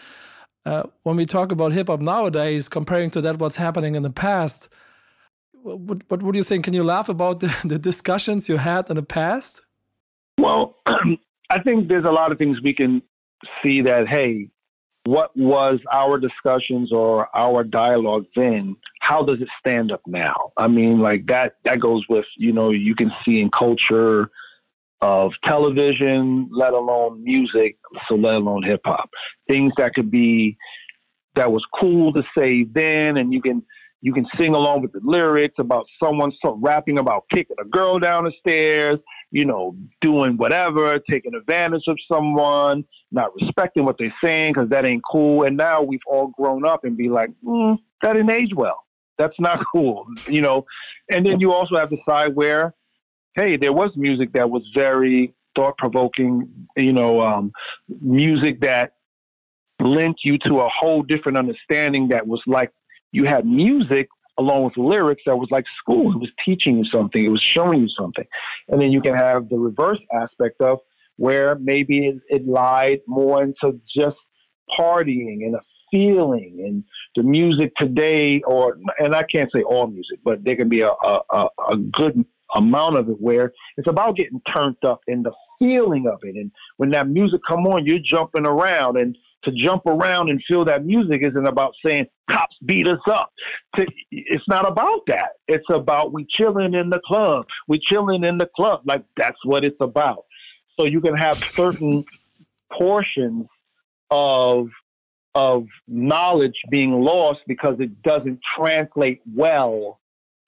Uh, 0.66 0.84
when 1.04 1.16
we 1.16 1.26
talk 1.26 1.54
about 1.54 1.72
hip 1.72 1.88
hop 1.88 2.02
nowadays, 2.02 2.68
comparing 2.68 3.10
to 3.12 3.22
that 3.22 3.40
what's 3.40 3.56
happening 3.56 3.96
in 3.96 4.04
the 4.04 4.16
past, 4.26 4.68
what 5.54 6.00
what 6.10 6.22
would 6.22 6.36
you 6.36 6.44
think? 6.44 6.66
Can 6.66 6.74
you 6.74 6.84
laugh 6.84 7.08
about 7.08 7.40
the, 7.44 7.52
the 7.64 7.80
discussions 7.80 8.50
you 8.50 8.58
had 8.58 8.90
in 8.90 8.98
the 8.98 9.10
past? 9.20 9.62
Well, 10.38 10.76
I 11.56 11.60
think 11.64 11.88
there's 11.88 12.10
a 12.14 12.18
lot 12.20 12.34
of 12.34 12.38
things 12.38 12.62
we 12.62 12.74
can 12.74 13.02
see 13.64 13.80
that 13.84 14.10
hey, 14.10 14.50
what 15.08 15.32
was 15.38 15.80
our 15.90 16.20
discussions 16.20 16.92
or 16.92 17.30
our 17.34 17.64
dialogue 17.64 18.26
then? 18.36 18.76
How 19.00 19.24
does 19.24 19.40
it 19.40 19.48
stand 19.58 19.90
up 19.90 20.02
now? 20.06 20.52
I 20.58 20.68
mean 20.68 21.00
like 21.00 21.28
that 21.28 21.56
that 21.64 21.80
goes 21.80 22.04
with 22.10 22.26
you 22.36 22.52
know 22.52 22.72
you 22.72 22.94
can 22.94 23.10
see 23.24 23.40
in 23.40 23.50
culture 23.50 24.30
of 25.00 25.32
television 25.46 26.50
let 26.52 26.74
alone 26.74 27.24
music 27.24 27.78
so 28.10 28.16
let 28.16 28.36
alone 28.36 28.64
hip 28.64 28.82
hop 28.84 29.10
things 29.48 29.72
that 29.78 29.94
could 29.94 30.10
be 30.10 30.58
that 31.36 31.52
was 31.52 31.64
cool 31.80 32.12
to 32.12 32.24
say 32.36 32.64
then 32.64 33.16
and 33.16 33.32
you 33.32 33.40
can 33.40 33.64
you 34.02 34.14
can 34.14 34.26
sing 34.38 34.56
along 34.56 34.82
with 34.82 34.92
the 34.92 35.02
lyrics 35.04 35.56
about 35.58 35.86
someone 36.02 36.32
so 36.44 36.60
rapping 36.62 37.00
about 37.00 37.26
kicking 37.32 37.56
a 37.60 37.66
girl 37.66 38.00
down 38.00 38.26
the 38.26 38.34
stairs 38.40 39.00
you 39.32 39.46
know, 39.46 39.76
doing 40.02 40.38
whatever, 40.38 41.00
taking 41.00 41.36
advantage 41.36 41.84
of 41.88 41.98
someone, 42.12 42.86
not 43.12 43.32
respecting 43.36 43.86
what 43.86 43.98
they're 43.98 44.14
saying 44.24 44.54
because 44.54 44.70
that 44.70 44.86
ain't 44.86 45.04
cool. 45.04 45.44
And 45.44 45.58
now 45.58 45.82
we've 45.82 46.00
all 46.08 46.28
grown 46.28 46.66
up 46.66 46.84
and 46.84 46.96
be 46.96 47.10
like, 47.10 47.30
mm, 47.44 47.78
that 48.02 48.14
didn't 48.14 48.32
age 48.32 48.54
well. 48.56 48.86
That's 49.18 49.38
not 49.40 49.66
cool, 49.72 50.08
you 50.28 50.42
know. 50.42 50.66
And 51.12 51.26
then 51.26 51.40
you 51.40 51.52
also 51.52 51.76
have 51.76 51.90
the 51.90 51.98
side 52.08 52.36
where, 52.36 52.74
hey, 53.36 53.58
there 53.58 53.74
was 53.74 53.92
music 53.96 54.34
that 54.34 54.50
was 54.50 54.64
very 54.76 55.34
thought 55.56 55.78
provoking, 55.78 56.50
you 56.78 56.94
know, 56.94 57.22
um, 57.22 57.52
music 58.02 58.62
that 58.62 58.94
lent 59.80 60.18
you 60.24 60.38
to 60.40 60.60
a 60.62 60.70
whole 60.70 61.04
different 61.04 61.38
understanding 61.38 62.08
that 62.10 62.26
was 62.26 62.42
like 62.48 62.72
you 63.12 63.26
had 63.26 63.46
music 63.46 64.10
along 64.38 64.64
with 64.64 64.78
lyrics 64.78 65.24
that 65.26 65.38
was 65.38 65.50
like 65.50 65.66
school. 65.80 66.14
It 66.14 66.20
was 66.20 66.30
teaching 66.46 66.78
you 66.78 66.86
something, 66.86 67.24
it 67.24 67.30
was 67.30 67.42
showing 67.42 67.82
you 67.82 67.90
something. 67.90 68.26
And 68.68 68.82
then 68.82 68.92
you 68.92 69.02
can 69.02 69.16
have 69.16 69.50
the 69.50 69.58
reverse 69.58 70.00
aspect 70.14 70.62
of 70.62 70.80
where 71.16 71.56
maybe 71.56 72.08
it, 72.08 72.22
it 72.30 72.48
lied 72.48 73.00
more 73.08 73.44
into 73.44 73.80
just 73.96 74.18
partying 74.78 75.46
and 75.46 75.56
a 75.56 75.62
feeling 75.90 76.64
and 76.66 76.84
the 77.16 77.24
music 77.24 77.74
today 77.76 78.42
or 78.42 78.78
and 79.00 79.16
I 79.16 79.24
can't 79.24 79.52
say 79.52 79.64
all 79.64 79.88
music, 79.88 80.20
but 80.24 80.44
there 80.44 80.56
can 80.56 80.70
be 80.70 80.82
a, 80.82 80.92
a, 80.92 81.48
a 81.70 81.78
good 81.78 82.26
amount 82.56 82.98
of 82.98 83.10
it 83.10 83.20
where 83.20 83.54
it's 83.78 83.88
about 83.88 84.16
getting 84.16 84.42
turned 84.54 84.78
up 84.84 85.02
and 85.08 85.26
the 85.26 85.32
feeling 85.60 86.08
of 86.08 86.20
it. 86.24 86.36
And 86.36 86.52
when 86.78 86.90
that 86.92 87.08
music 87.08 87.42
come 87.48 87.66
on, 87.68 87.86
you're 87.86 88.00
jumping 88.00 88.46
around 88.46 88.98
and 88.98 89.18
to 89.44 89.52
jump 89.52 89.86
around 89.86 90.30
and 90.30 90.42
feel 90.48 90.66
that 90.66 90.86
music 90.86 91.22
isn't 91.24 91.48
about 91.48 91.74
saying 91.86 92.08
cops 92.30 92.56
beat 92.66 92.88
us 92.88 93.00
up. 93.10 93.32
It's 94.12 94.48
not 94.48 94.68
about 94.68 95.02
that. 95.08 95.32
It's 95.48 95.66
about 95.70 96.14
we 96.14 96.26
chilling 96.26 96.74
in 96.74 96.90
the 96.90 97.00
club. 97.06 97.46
We 97.68 97.80
chilling 97.80 98.24
in 98.24 98.38
the 98.38 98.50
club. 98.56 98.82
Like 98.86 99.04
that's 99.16 99.38
what 99.44 99.64
it's 99.64 99.80
about. 99.80 100.26
So 100.80 100.86
you 100.86 101.02
can 101.02 101.16
have 101.16 101.38
certain 101.38 102.06
portions 102.72 103.48
of 104.10 104.70
of 105.36 105.68
knowledge 105.88 106.60
being 106.72 107.04
lost 107.04 107.42
because 107.48 107.76
it 107.80 108.02
doesn't 108.02 108.40
translate 108.58 109.22
well 109.36 110.00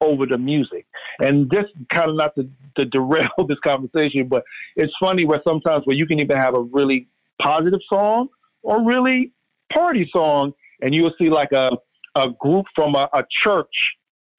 over 0.02 0.26
the 0.26 0.38
music. 0.38 0.88
And 1.22 1.50
this 1.50 1.66
kind 1.94 2.10
of 2.10 2.16
not 2.16 2.34
to, 2.36 2.50
to 2.80 2.86
derail 2.86 3.30
this 3.48 3.60
conversation, 3.64 4.28
but 4.28 4.44
it's 4.76 4.94
funny 5.00 5.26
where 5.26 5.42
sometimes 5.48 5.86
where 5.86 5.96
you 5.96 6.08
can 6.08 6.20
even 6.20 6.38
have 6.38 6.56
a 6.56 6.62
really 6.62 7.08
positive 7.40 7.82
song 7.88 8.30
or 8.62 8.84
really 8.84 9.34
party 9.74 10.10
song, 10.12 10.54
and 10.82 10.94
you'll 10.94 11.14
see 11.20 11.30
like 11.30 11.52
a 11.52 11.78
a 12.16 12.30
group 12.40 12.66
from 12.76 12.96
a, 12.96 13.10
a 13.14 13.24
church 13.30 13.96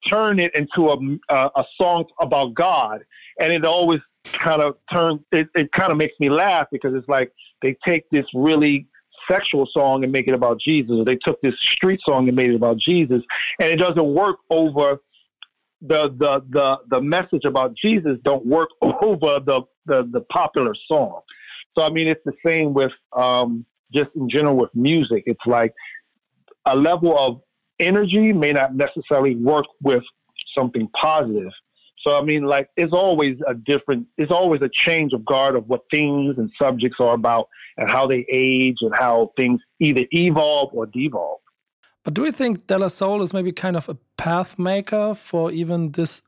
turn 0.07 0.39
it 0.39 0.53
into 0.55 0.89
a, 0.89 0.97
a, 1.33 1.49
a 1.55 1.65
song 1.79 2.05
about 2.19 2.53
God, 2.53 3.03
and 3.39 3.53
it 3.53 3.65
always 3.65 4.01
kind 4.25 4.61
of 4.61 4.75
turns. 4.91 5.21
It, 5.31 5.49
it 5.55 5.71
kind 5.71 5.91
of 5.91 5.97
makes 5.97 6.19
me 6.19 6.29
laugh 6.29 6.67
because 6.71 6.93
it's 6.93 7.07
like 7.07 7.31
they 7.61 7.77
take 7.85 8.09
this 8.09 8.25
really 8.33 8.87
sexual 9.29 9.67
song 9.71 10.03
and 10.03 10.11
make 10.11 10.27
it 10.27 10.33
about 10.33 10.59
Jesus, 10.59 10.91
or 10.91 11.05
they 11.05 11.17
took 11.17 11.41
this 11.41 11.55
street 11.59 11.99
song 12.05 12.27
and 12.27 12.35
made 12.35 12.49
it 12.49 12.55
about 12.55 12.77
Jesus, 12.77 13.21
and 13.59 13.69
it 13.69 13.77
doesn't 13.77 14.13
work 14.13 14.37
over 14.49 14.99
the 15.81 16.09
the 16.17 16.43
the 16.49 16.77
the 16.89 17.01
message 17.01 17.45
about 17.45 17.75
Jesus 17.75 18.17
don't 18.23 18.45
work 18.45 18.69
over 18.81 19.39
the 19.39 19.61
the, 19.85 20.07
the 20.11 20.21
popular 20.31 20.75
song. 20.87 21.21
So 21.77 21.85
I 21.85 21.89
mean, 21.89 22.07
it's 22.07 22.23
the 22.25 22.33
same 22.45 22.73
with 22.73 22.91
um, 23.13 23.65
just 23.93 24.09
in 24.15 24.29
general 24.29 24.57
with 24.57 24.69
music. 24.73 25.23
It's 25.25 25.45
like 25.45 25.73
a 26.65 26.75
level 26.75 27.17
of 27.17 27.41
energy 27.79 28.31
may 28.33 28.53
not 28.53 28.75
necessarily 28.75 29.35
work 29.35 29.65
with 29.81 30.03
something 30.57 30.87
positive. 30.89 31.51
So 32.05 32.17
I 32.17 32.23
mean, 32.23 32.43
like 32.43 32.69
it's 32.77 32.93
always 32.93 33.37
a 33.47 33.53
different, 33.53 34.07
it's 34.17 34.31
always 34.31 34.61
a 34.61 34.69
change 34.69 35.13
of 35.13 35.23
guard 35.23 35.55
of 35.55 35.67
what 35.67 35.81
things 35.91 36.37
and 36.37 36.49
subjects 36.59 36.97
are 36.99 37.13
about 37.13 37.47
and 37.77 37.89
how 37.89 38.07
they 38.07 38.25
age 38.31 38.77
and 38.81 38.93
how 38.95 39.31
things 39.37 39.61
either 39.79 40.05
evolve 40.11 40.71
or 40.73 40.85
devolve. 40.87 41.39
But 42.03 42.15
do 42.15 42.23
you 42.23 42.31
think 42.31 42.65
De 42.65 42.77
La 42.79 42.87
Soul 42.87 43.21
is 43.21 43.33
maybe 43.33 43.51
kind 43.51 43.77
of 43.77 43.87
a 43.87 43.97
path 44.17 44.57
maker 44.57 45.13
for 45.13 45.51
even 45.51 45.91
this, 45.91 46.23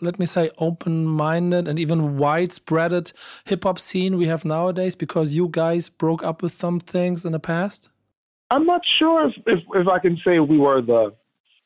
let 0.00 0.18
me 0.18 0.26
say, 0.26 0.50
open 0.58 1.06
minded 1.06 1.66
and 1.66 1.78
even 1.78 2.16
widespread 2.18 3.12
hip 3.44 3.64
hop 3.64 3.78
scene 3.78 4.16
we 4.16 4.26
have 4.26 4.44
nowadays 4.44 4.94
because 4.94 5.34
you 5.34 5.48
guys 5.50 5.88
broke 5.88 6.22
up 6.22 6.42
with 6.42 6.52
some 6.52 6.78
things 6.80 7.24
in 7.24 7.32
the 7.32 7.40
past? 7.40 7.88
I'm 8.50 8.64
not 8.64 8.86
sure 8.86 9.28
if, 9.28 9.34
if, 9.46 9.60
if 9.74 9.88
I 9.88 9.98
can 9.98 10.16
say 10.24 10.38
we 10.38 10.58
were 10.58 10.80
the 10.80 11.14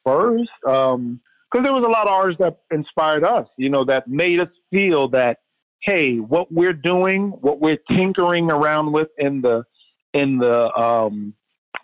first. 0.05 0.51
Um, 0.67 1.21
because 1.51 1.65
there 1.65 1.75
was 1.75 1.85
a 1.85 1.89
lot 1.89 2.07
of 2.07 2.15
artists 2.15 2.41
that 2.41 2.61
inspired 2.71 3.25
us, 3.25 3.47
you 3.59 3.69
know, 3.69 3.85
that 3.85 4.09
made 4.09 4.41
us 4.41 4.49
feel 4.71 5.09
that, 5.09 5.41
hey, 5.81 6.17
what 6.17 6.51
we're 6.51 6.73
doing, 6.73 7.29
what 7.29 7.61
we're 7.61 7.79
tinkering 7.91 8.51
around 8.51 8.93
with 8.93 9.09
in 9.19 9.43
the 9.43 9.65
in 10.15 10.39
the 10.39 10.73
um, 10.75 11.35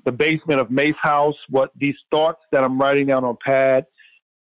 the 0.04 0.12
basement 0.12 0.60
of 0.60 0.70
Mase 0.70 0.94
House, 1.00 1.36
what 1.50 1.70
these 1.76 1.96
thoughts 2.10 2.40
that 2.50 2.64
I'm 2.64 2.80
writing 2.80 3.06
down 3.08 3.24
on 3.24 3.36
pad, 3.44 3.84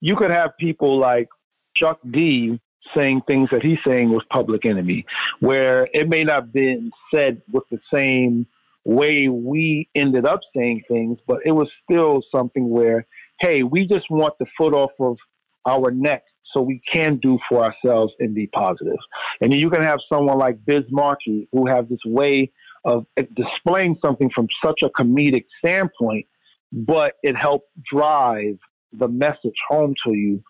you 0.00 0.14
could 0.14 0.30
have 0.30 0.56
people 0.58 0.96
like 0.96 1.28
Chuck 1.76 2.00
D 2.10 2.58
saying 2.96 3.22
things 3.26 3.48
that 3.52 3.62
he's 3.62 3.78
saying 3.86 4.10
was 4.10 4.22
Public 4.30 4.64
Enemy, 4.64 5.04
where 5.40 5.88
it 5.92 6.08
may 6.08 6.24
not 6.24 6.34
have 6.34 6.52
been 6.52 6.90
said 7.12 7.42
with 7.52 7.64
the 7.70 7.80
same 7.92 8.46
way 8.84 9.28
we 9.28 9.88
ended 9.94 10.24
up 10.24 10.40
saying 10.56 10.82
things, 10.88 11.18
but 11.26 11.38
it 11.44 11.50
was 11.50 11.68
still 11.84 12.22
something 12.34 12.70
where, 12.70 13.04
hey, 13.40 13.62
we 13.62 13.86
just 13.86 14.08
want 14.10 14.34
the 14.38 14.46
foot 14.56 14.74
off 14.74 14.92
of 15.00 15.18
our 15.66 15.90
neck 15.90 16.22
so 16.52 16.62
we 16.62 16.80
can 16.90 17.16
do 17.16 17.38
for 17.48 17.64
ourselves 17.64 18.12
and 18.20 18.34
be 18.34 18.46
positive. 18.46 18.96
And 19.40 19.52
you 19.52 19.68
can 19.68 19.82
have 19.82 19.98
someone 20.08 20.38
like 20.38 20.64
Biz 20.64 20.84
Markie 20.90 21.48
who 21.52 21.66
has 21.66 21.84
this 21.90 22.04
way 22.06 22.52
of 22.84 23.04
displaying 23.34 23.98
something 24.00 24.30
from 24.30 24.46
such 24.64 24.82
a 24.82 24.88
comedic 24.90 25.46
standpoint, 25.58 26.26
but 26.72 27.14
it 27.24 27.36
helped 27.36 27.68
drive 27.92 28.58
the 28.92 29.08
message 29.08 29.60
home 29.68 29.94
to 30.04 30.12
you, 30.14 30.42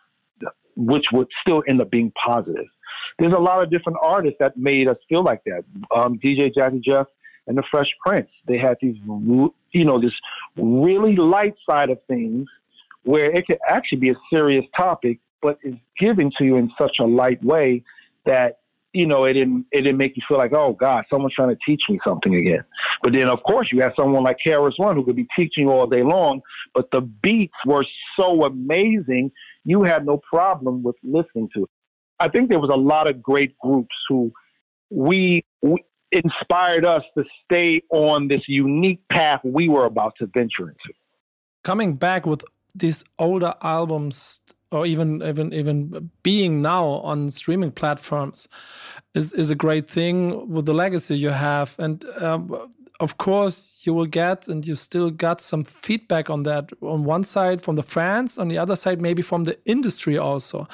which 0.77 1.07
would 1.13 1.29
still 1.41 1.63
end 1.69 1.81
up 1.81 1.91
being 1.91 2.13
positive. 2.13 2.67
There's 3.19 3.33
a 3.33 3.39
lot 3.39 3.63
of 3.63 3.71
different 3.71 3.99
artists 4.03 4.37
that 4.41 4.57
made 4.57 4.89
us 4.89 4.99
feel 5.09 5.23
like 5.23 5.43
that. 5.45 5.65
Um, 5.95 6.19
DJ 6.19 6.53
Jazzy 6.55 6.83
Jeff 6.83 7.07
and 7.47 7.57
the 7.57 7.63
Fresh 7.71 7.95
Prince. 8.05 8.29
They 8.47 8.59
had 8.59 8.77
these, 8.81 8.97
you 9.07 9.85
know, 9.85 10.01
this 10.01 10.13
really 10.57 11.17
light 11.17 11.55
side 11.69 11.91
of 11.91 11.99
things 12.07 12.49
where 13.05 13.31
it 13.31 13.47
could 13.47 13.59
actually 13.69 13.99
be 13.99 14.11
a 14.11 14.17
serious 14.31 14.65
topic, 14.77 15.21
but 15.41 15.59
it's 15.63 15.79
given 15.99 16.31
to 16.39 16.45
you 16.45 16.57
in 16.57 16.71
such 16.79 16.99
a 16.99 17.05
light 17.05 17.43
way 17.43 17.83
that 18.25 18.59
you 18.97 19.05
know, 19.05 19.25
it 19.25 19.35
didn't 19.35 19.67
it 19.73 19.83
didn't 19.83 19.99
make 19.99 20.17
you 20.17 20.23
feel 20.27 20.39
like, 20.39 20.55
oh 20.55 20.73
God, 20.73 21.05
someone's 21.11 21.35
trying 21.35 21.51
to 21.51 21.59
teach 21.67 21.83
me 21.91 22.01
something 22.03 22.35
again. 22.35 22.65
But 23.03 23.13
then 23.13 23.29
of 23.29 23.43
course 23.43 23.71
you 23.71 23.83
have 23.83 23.93
someone 23.95 24.23
like 24.23 24.39
KRS 24.45 24.79
One 24.79 24.97
who 24.97 25.05
could 25.05 25.17
be 25.17 25.29
teaching 25.37 25.67
you 25.67 25.71
all 25.71 25.87
day 25.87 26.03
long, 26.03 26.41
but 26.75 26.91
the 26.91 27.03
beats 27.03 27.57
were 27.67 27.85
so 28.19 28.45
amazing, 28.45 29.33
you 29.67 29.83
had 29.83 30.07
no 30.07 30.17
problem 30.33 30.83
with 30.83 30.97
listening 31.03 31.49
to. 31.55 31.69
I 32.21 32.29
think 32.29 32.49
there 32.49 32.61
was 32.61 32.71
a 32.71 32.77
lot 32.77 33.11
of 33.11 33.21
great 33.21 33.59
groups 33.59 33.95
who 34.09 34.33
we, 34.91 35.45
we 35.61 35.85
inspired 36.13 36.87
us 36.87 37.03
to 37.19 37.25
stay 37.45 37.83
on 37.91 38.29
this 38.29 38.43
unique 38.47 39.03
path 39.11 39.41
we 39.45 39.69
were 39.69 39.85
about 39.85 40.15
to 40.21 40.27
venture 40.27 40.69
into. 40.69 40.95
Coming 41.65 41.97
back 41.97 42.25
with 42.25 42.45
these 42.75 43.05
older 43.19 43.55
albums 43.61 44.41
or 44.71 44.87
even 44.87 45.23
even 45.23 45.53
even 45.53 46.11
being 46.23 46.63
now 46.63 46.87
on 46.87 47.29
streaming 47.31 47.73
platforms 47.73 48.49
is 49.15 49.33
is 49.33 49.51
a 49.51 49.55
great 49.55 49.89
thing 49.89 50.49
with 50.49 50.67
the 50.67 50.75
legacy 50.75 51.17
you 51.17 51.31
have 51.31 51.75
and 51.79 52.05
um, 52.21 52.71
of 53.01 53.19
course 53.19 53.81
you 53.85 53.93
will 53.93 54.07
get 54.07 54.49
and 54.49 54.67
you 54.67 54.75
still 54.75 55.11
got 55.11 55.41
some 55.41 55.65
feedback 55.65 56.31
on 56.31 56.43
that 56.45 56.71
on 56.81 57.05
one 57.05 57.25
side 57.25 57.61
from 57.61 57.77
the 57.77 57.83
fans 57.83 58.39
on 58.39 58.49
the 58.49 58.59
other 58.59 58.77
side 58.77 59.01
maybe 59.01 59.23
from 59.23 59.45
the 59.45 59.59
industry 59.65 60.17
also 60.17 60.67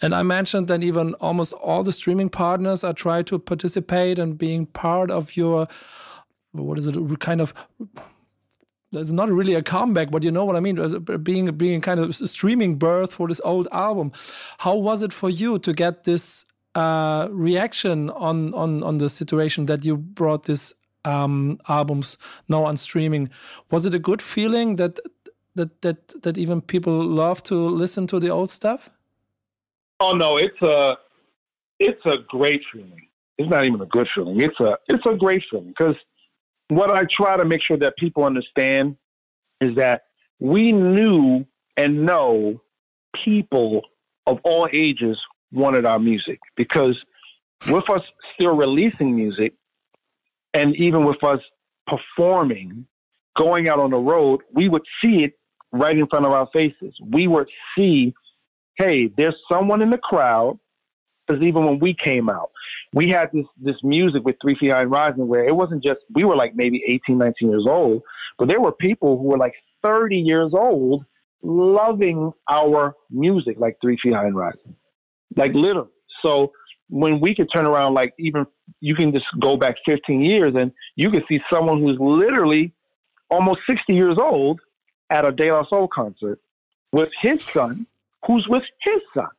and 0.00 0.14
i 0.14 0.22
mentioned 0.22 0.68
that 0.68 0.82
even 0.82 1.14
almost 1.14 1.52
all 1.54 1.82
the 1.82 1.92
streaming 1.92 2.28
partners 2.28 2.84
are 2.84 2.92
trying 2.92 3.24
to 3.24 3.38
participate 3.38 4.18
and 4.18 4.38
being 4.38 4.66
part 4.66 5.10
of 5.10 5.36
your 5.36 5.66
what 6.52 6.78
is 6.78 6.86
it 6.86 7.20
kind 7.20 7.40
of 7.40 7.54
it's 8.92 9.12
not 9.12 9.30
really 9.30 9.54
a 9.54 9.62
comeback, 9.62 10.10
but 10.10 10.22
you 10.22 10.30
know 10.30 10.44
what 10.44 10.56
I 10.56 10.60
mean. 10.60 10.76
Being 11.22 11.50
being 11.56 11.80
kind 11.80 11.98
of 11.98 12.14
streaming 12.14 12.76
birth 12.76 13.14
for 13.14 13.26
this 13.26 13.40
old 13.42 13.68
album. 13.72 14.12
How 14.58 14.76
was 14.76 15.02
it 15.02 15.12
for 15.12 15.30
you 15.30 15.58
to 15.60 15.72
get 15.72 16.04
this 16.04 16.44
uh, 16.74 17.28
reaction 17.30 18.10
on 18.10 18.52
on 18.54 18.82
on 18.82 18.98
the 18.98 19.08
situation 19.08 19.66
that 19.66 19.84
you 19.84 19.96
brought 19.96 20.44
this 20.44 20.74
um, 21.04 21.58
albums 21.68 22.18
now 22.48 22.64
on 22.64 22.76
streaming? 22.76 23.30
Was 23.70 23.86
it 23.86 23.94
a 23.94 23.98
good 23.98 24.22
feeling 24.22 24.76
that 24.76 24.98
that 25.54 25.82
that 25.82 26.22
that 26.22 26.38
even 26.38 26.60
people 26.60 27.04
love 27.04 27.42
to 27.44 27.54
listen 27.54 28.06
to 28.08 28.20
the 28.20 28.30
old 28.30 28.50
stuff? 28.50 28.90
Oh 30.00 30.12
no, 30.12 30.36
it's 30.36 30.60
a 30.62 30.96
it's 31.78 32.04
a 32.06 32.18
great 32.28 32.62
feeling. 32.72 33.08
It's 33.38 33.50
not 33.50 33.64
even 33.64 33.80
a 33.80 33.86
good 33.86 34.08
feeling. 34.14 34.40
It's 34.40 34.58
a 34.60 34.78
it's 34.88 35.04
a 35.06 35.14
great 35.14 35.42
feeling 35.50 35.68
because 35.68 35.96
what 36.68 36.90
I 36.90 37.04
try 37.04 37.36
to 37.36 37.44
make 37.44 37.60
sure 37.60 37.76
that 37.76 37.96
people 37.96 38.24
understand 38.24 38.96
is 39.60 39.76
that 39.76 40.04
we 40.40 40.72
knew 40.72 41.46
and 41.76 42.04
know 42.04 42.60
people 43.24 43.82
of 44.26 44.40
all 44.44 44.68
ages 44.72 45.18
wanted 45.52 45.84
our 45.84 45.98
music 45.98 46.40
because 46.56 46.96
with 47.70 47.88
us 47.90 48.02
still 48.34 48.56
releasing 48.56 49.14
music 49.14 49.54
and 50.54 50.76
even 50.76 51.04
with 51.04 51.22
us 51.24 51.40
performing, 51.86 52.86
going 53.36 53.68
out 53.68 53.78
on 53.78 53.90
the 53.90 53.98
road, 53.98 54.40
we 54.52 54.68
would 54.68 54.82
see 55.02 55.24
it 55.24 55.38
right 55.72 55.96
in 55.96 56.06
front 56.06 56.26
of 56.26 56.32
our 56.32 56.48
faces. 56.52 56.94
We 57.04 57.26
would 57.26 57.48
see, 57.76 58.14
hey, 58.76 59.08
there's 59.16 59.36
someone 59.50 59.82
in 59.82 59.90
the 59.90 59.98
crowd 59.98 60.58
because 61.26 61.42
even 61.42 61.64
when 61.64 61.78
we 61.78 61.94
came 61.94 62.28
out, 62.28 62.50
we 62.92 63.08
had 63.08 63.30
this 63.32 63.46
this 63.60 63.76
music 63.82 64.24
with 64.24 64.36
Three 64.42 64.56
Feet 64.56 64.70
High 64.70 64.82
and 64.82 64.90
Rising 64.90 65.26
where 65.28 65.44
it 65.44 65.54
wasn't 65.54 65.82
just 65.82 66.00
we 66.12 66.24
were 66.24 66.36
like 66.36 66.54
maybe 66.54 66.82
18, 66.86 67.16
19 67.16 67.48
years 67.48 67.66
old, 67.66 68.02
but 68.38 68.48
there 68.48 68.60
were 68.60 68.72
people 68.72 69.16
who 69.18 69.24
were 69.24 69.38
like 69.38 69.54
30 69.82 70.18
years 70.18 70.52
old 70.52 71.04
loving 71.42 72.32
our 72.48 72.94
music 73.10 73.56
like 73.58 73.76
Three 73.80 73.96
Feet 74.02 74.14
High 74.14 74.26
and 74.26 74.36
Rising, 74.36 74.76
like 75.36 75.54
literally. 75.54 75.88
So 76.24 76.52
when 76.92 77.20
we 77.20 77.34
could 77.34 77.48
turn 77.50 77.66
around, 77.66 77.94
like 77.94 78.12
even 78.18 78.46
you 78.80 78.94
can 78.94 79.14
just 79.14 79.24
go 79.40 79.56
back 79.56 79.76
15 79.86 80.20
years 80.20 80.54
and 80.54 80.70
you 80.94 81.10
can 81.10 81.24
see 81.26 81.40
someone 81.50 81.80
who's 81.80 81.98
literally 81.98 82.74
almost 83.30 83.60
60 83.66 83.94
years 83.94 84.18
old 84.18 84.60
at 85.08 85.26
a 85.26 85.32
De 85.32 85.50
La 85.50 85.64
Soul 85.68 85.88
concert 85.88 86.38
with 86.92 87.08
his 87.22 87.42
son, 87.42 87.86
who's 88.26 88.46
with 88.46 88.64
his 88.82 89.00
son. 89.14 89.30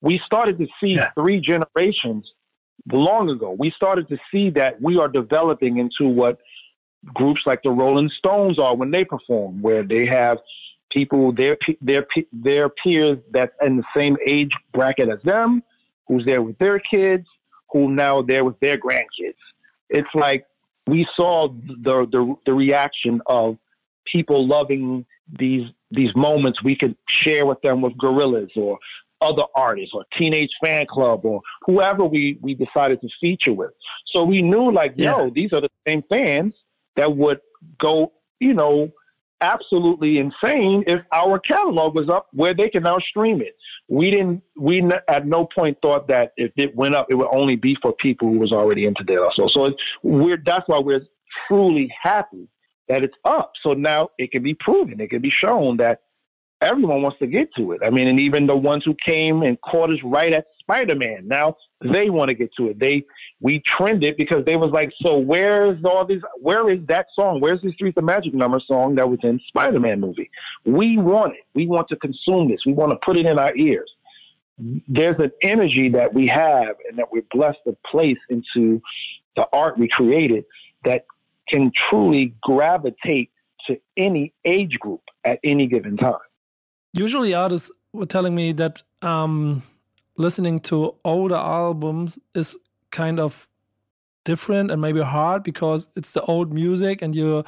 We 0.00 0.22
started 0.24 0.58
to 0.58 0.66
see 0.80 0.94
yeah. 0.94 1.10
three 1.14 1.38
generations 1.38 2.32
long 2.90 3.28
ago. 3.28 3.54
We 3.58 3.72
started 3.72 4.08
to 4.08 4.16
see 4.32 4.48
that 4.50 4.80
we 4.80 4.96
are 4.96 5.08
developing 5.08 5.76
into 5.76 6.08
what 6.08 6.38
groups 7.12 7.42
like 7.44 7.62
the 7.62 7.70
Rolling 7.70 8.10
Stones 8.16 8.58
are 8.58 8.74
when 8.74 8.90
they 8.90 9.04
perform, 9.04 9.60
where 9.60 9.82
they 9.82 10.06
have 10.06 10.38
people, 10.90 11.30
their 11.32 11.58
their 11.82 12.06
their 12.32 12.70
peers 12.70 13.18
that's 13.32 13.54
in 13.60 13.76
the 13.76 13.84
same 13.94 14.16
age 14.26 14.52
bracket 14.72 15.10
as 15.10 15.20
them, 15.22 15.62
who's 16.06 16.24
there 16.24 16.42
with 16.42 16.58
their 16.58 16.78
kids, 16.78 17.26
who 17.70 17.90
now 17.90 18.22
there 18.22 18.44
with 18.44 18.58
their 18.60 18.76
grandkids. 18.78 19.34
It's 19.88 20.08
like 20.14 20.46
we 20.86 21.06
saw 21.16 21.48
the 21.48 22.06
the, 22.10 22.34
the 22.46 22.52
reaction 22.52 23.20
of 23.26 23.58
people 24.04 24.46
loving 24.46 25.06
these 25.38 25.68
these 25.90 26.14
moments 26.16 26.62
we 26.62 26.76
could 26.76 26.96
share 27.08 27.46
with 27.46 27.60
them 27.62 27.82
with 27.82 27.96
Gorillaz 27.98 28.56
or 28.56 28.78
other 29.20 29.44
artists 29.54 29.92
or 29.94 30.04
Teenage 30.18 30.50
Fanclub 30.64 31.24
or 31.24 31.40
whoever 31.66 32.04
we 32.04 32.38
we 32.40 32.54
decided 32.54 33.00
to 33.00 33.08
feature 33.20 33.52
with. 33.52 33.70
So 34.06 34.24
we 34.24 34.42
knew 34.42 34.72
like, 34.72 34.94
yeah. 34.96 35.16
yo, 35.16 35.30
these 35.30 35.52
are 35.52 35.60
the 35.60 35.70
same 35.86 36.02
fans 36.10 36.54
that 36.96 37.16
would 37.16 37.40
go, 37.78 38.12
you 38.40 38.54
know, 38.54 38.90
absolutely 39.42 40.18
insane 40.18 40.84
if 40.86 41.02
our 41.12 41.38
catalog 41.38 41.94
was 41.94 42.08
up 42.08 42.28
where 42.32 42.54
they 42.54 42.70
can 42.70 42.84
now 42.84 42.98
stream 42.98 43.42
it. 43.42 43.56
We 43.88 44.10
didn't. 44.10 44.42
We 44.56 44.82
at 45.08 45.26
no 45.26 45.46
point 45.46 45.78
thought 45.82 46.08
that 46.08 46.32
if 46.36 46.52
it 46.56 46.74
went 46.74 46.94
up, 46.94 47.08
it 47.10 47.14
would 47.16 47.28
only 47.30 47.56
be 47.56 47.76
for 47.82 47.92
people 47.92 48.28
who 48.28 48.38
was 48.38 48.52
already 48.52 48.86
into 48.86 49.04
De 49.04 49.20
La 49.20 49.30
Soul. 49.32 49.48
So 49.48 49.66
it's, 49.66 49.82
we're 50.02 50.42
that's 50.42 50.66
why 50.68 50.78
we're 50.78 51.06
truly 51.46 51.92
happy 52.00 52.48
that 52.88 53.02
it's 53.02 53.16
up. 53.24 53.52
So 53.62 53.72
now 53.72 54.10
it 54.18 54.30
can 54.30 54.42
be 54.42 54.54
proven, 54.54 55.00
it 55.00 55.10
can 55.10 55.20
be 55.20 55.30
shown 55.30 55.76
that 55.78 56.02
everyone 56.62 57.02
wants 57.02 57.18
to 57.18 57.26
get 57.26 57.52
to 57.56 57.72
it. 57.72 57.80
I 57.84 57.90
mean, 57.90 58.06
and 58.06 58.18
even 58.18 58.46
the 58.46 58.56
ones 58.56 58.84
who 58.84 58.94
came 58.94 59.42
and 59.42 59.60
caught 59.60 59.92
us 59.92 59.98
right 60.04 60.32
at 60.32 60.46
Spider 60.60 60.94
Man, 60.94 61.26
now 61.26 61.56
they 61.82 62.08
want 62.08 62.28
to 62.28 62.34
get 62.34 62.54
to 62.56 62.68
it. 62.68 62.78
They 62.78 63.04
we 63.40 63.58
trended 63.60 64.04
it 64.04 64.16
because 64.16 64.44
they 64.44 64.56
was 64.56 64.70
like, 64.70 64.92
so 65.02 65.18
where's 65.18 65.84
all 65.84 66.06
these? 66.06 66.22
Where 66.40 66.70
is 66.70 66.78
that 66.86 67.06
song? 67.14 67.40
Where's 67.40 67.60
the 67.60 67.72
Streets 67.72 67.98
of 67.98 68.04
Magic 68.04 68.32
number 68.32 68.60
song 68.66 68.94
that 68.94 69.10
was 69.10 69.18
in 69.24 69.40
Spider 69.48 69.80
Man 69.80 70.00
movie? 70.00 70.30
We 70.64 70.96
want 70.96 71.34
it. 71.34 71.44
We 71.54 71.66
want 71.66 71.88
to 71.88 71.96
consume 71.96 72.48
this. 72.48 72.60
We 72.64 72.72
want 72.72 72.92
to 72.92 72.98
put 73.04 73.18
it 73.18 73.26
in 73.26 73.38
our 73.38 73.54
ears. 73.56 73.90
There's 74.86 75.18
an 75.18 75.32
energy 75.42 75.88
that 75.90 76.14
we 76.14 76.28
have 76.28 76.76
and 76.88 76.98
that 76.98 77.10
we're 77.10 77.24
blessed 77.32 77.58
to 77.66 77.76
place 77.84 78.18
into 78.30 78.80
the 79.34 79.46
art 79.52 79.76
we 79.76 79.88
created 79.88 80.44
that 80.84 81.06
can 81.48 81.72
truly 81.74 82.34
gravitate 82.42 83.30
to 83.66 83.80
any 83.96 84.32
age 84.44 84.78
group 84.78 85.02
at 85.24 85.40
any 85.42 85.66
given 85.66 85.96
time 85.96 86.18
usually 86.92 87.34
artists 87.34 87.70
were 87.92 88.06
telling 88.06 88.34
me 88.34 88.52
that 88.52 88.82
um, 89.02 89.62
listening 90.16 90.60
to 90.60 90.94
older 91.04 91.36
albums 91.36 92.18
is 92.34 92.56
kind 92.90 93.18
of 93.18 93.48
different 94.24 94.70
and 94.70 94.80
maybe 94.80 95.00
hard 95.00 95.42
because 95.42 95.88
it's 95.96 96.12
the 96.12 96.22
old 96.22 96.52
music 96.52 97.02
and 97.02 97.14
you're 97.14 97.44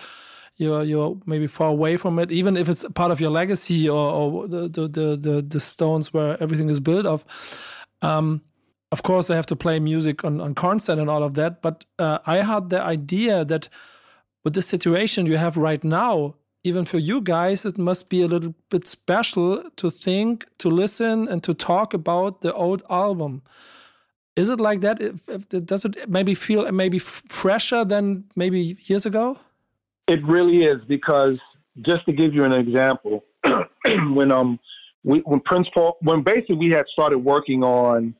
you're 0.57 0.83
you're 0.83 1.16
maybe 1.26 1.46
far 1.46 1.68
away 1.68 1.96
from 1.96 2.18
it. 2.18 2.30
Even 2.30 2.57
if 2.57 2.68
it's 2.68 2.85
part 2.94 3.11
of 3.11 3.20
your 3.20 3.30
legacy 3.30 3.88
or, 3.88 4.12
or 4.12 4.48
the, 4.48 4.68
the, 4.68 5.16
the 5.16 5.44
the 5.46 5.61
stones 5.61 6.12
where 6.12 6.40
everything 6.42 6.68
is 6.68 6.80
built 6.80 7.07
of 7.07 7.24
um, 8.02 8.42
of 8.92 9.02
course 9.02 9.30
I 9.30 9.37
have 9.37 9.46
to 9.46 9.57
play 9.57 9.78
music 9.78 10.24
on 10.24 10.40
on 10.40 10.54
concert 10.54 10.98
and 10.98 11.11
all 11.11 11.22
of 11.22 11.35
that. 11.35 11.62
But 11.62 11.85
uh, 11.98 12.18
I 12.26 12.37
had 12.42 12.70
the 12.70 12.80
idea 12.80 13.44
that 13.44 13.68
with 14.44 14.54
the 14.54 14.62
situation 14.62 15.26
you 15.26 15.37
have 15.37 15.57
right 15.57 15.83
now 15.83 16.35
even 16.64 16.87
for 16.87 16.98
you 16.98 17.20
guys, 17.20 17.66
it 17.66 17.77
must 17.77 18.09
be 18.09 18.22
a 18.22 18.27
little 18.27 18.55
bit 18.70 18.87
special 18.87 19.62
to 19.77 19.90
think, 19.90 20.46
to 20.59 20.70
listen, 20.70 21.29
and 21.29 21.42
to 21.44 21.53
talk 21.53 21.92
about 21.92 22.40
the 22.40 22.53
old 22.55 22.83
album. 22.88 23.42
Is 24.35 24.48
it 24.48 24.59
like 24.59 24.81
that? 24.81 25.00
If, 25.00 25.29
if, 25.29 25.48
does 25.48 25.85
it 25.85 26.09
maybe 26.09 26.35
feel 26.35 26.70
maybe 26.72 26.98
fresher 26.98 27.85
than 27.85 28.24
maybe 28.35 28.79
years 28.87 29.07
ago? 29.07 29.38
It 30.09 30.24
really 30.24 30.64
is 30.64 30.83
because 30.88 31.38
just 31.83 32.05
to 32.07 32.12
give 32.12 32.35
you 32.35 32.44
an 32.44 32.53
example, 32.53 33.24
when 33.85 34.33
um 34.33 34.59
we, 35.05 35.20
when 35.20 35.40
Prince 35.40 35.68
Paul 35.72 35.98
when 36.00 36.22
basically 36.22 36.57
we 36.57 36.70
had 36.70 36.87
started 36.90 37.18
working 37.18 37.62
on 37.62 38.14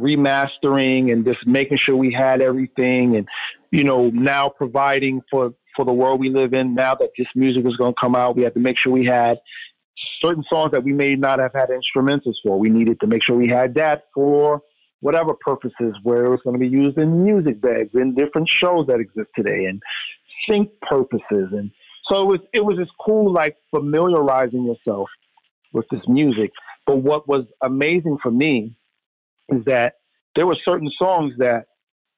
remastering 0.00 1.10
and 1.10 1.24
just 1.24 1.46
making 1.46 1.78
sure 1.78 1.96
we 1.96 2.12
had 2.12 2.42
everything 2.42 3.16
and 3.16 3.26
you 3.70 3.82
know 3.82 4.10
now 4.10 4.48
providing 4.48 5.22
for 5.30 5.54
for 5.76 5.84
the 5.84 5.92
world 5.92 6.18
we 6.18 6.30
live 6.30 6.54
in 6.54 6.74
now 6.74 6.94
that 6.94 7.10
this 7.16 7.28
music 7.34 7.64
was 7.64 7.76
going 7.76 7.94
to 7.94 8.00
come 8.00 8.16
out. 8.16 8.36
We 8.36 8.42
had 8.42 8.54
to 8.54 8.60
make 8.60 8.78
sure 8.78 8.92
we 8.92 9.04
had 9.04 9.38
certain 10.20 10.44
songs 10.48 10.72
that 10.72 10.82
we 10.82 10.92
may 10.92 11.14
not 11.14 11.38
have 11.38 11.52
had 11.54 11.68
instrumentals 11.68 12.34
for. 12.42 12.58
We 12.58 12.70
needed 12.70 13.00
to 13.00 13.06
make 13.06 13.22
sure 13.22 13.36
we 13.36 13.48
had 13.48 13.74
that 13.74 14.04
for 14.14 14.62
whatever 15.00 15.34
purposes, 15.34 15.94
where 16.02 16.24
it 16.24 16.30
was 16.30 16.40
going 16.42 16.54
to 16.54 16.60
be 16.60 16.68
used 16.68 16.98
in 16.98 17.24
music 17.24 17.60
bags, 17.60 17.90
in 17.94 18.14
different 18.14 18.48
shows 18.48 18.86
that 18.86 18.98
exist 18.98 19.28
today, 19.36 19.66
and 19.66 19.82
sync 20.48 20.70
purposes. 20.80 21.52
And 21.52 21.70
so 22.08 22.22
it 22.22 22.26
was 22.26 22.40
it 22.52 22.64
was 22.64 22.76
just 22.76 22.92
cool, 23.04 23.32
like 23.32 23.56
familiarizing 23.70 24.64
yourself 24.64 25.08
with 25.72 25.86
this 25.90 26.02
music. 26.08 26.50
But 26.86 26.98
what 26.98 27.28
was 27.28 27.44
amazing 27.62 28.18
for 28.22 28.30
me 28.30 28.74
is 29.48 29.64
that 29.66 29.94
there 30.34 30.46
were 30.46 30.56
certain 30.66 30.90
songs 30.98 31.34
that 31.38 31.66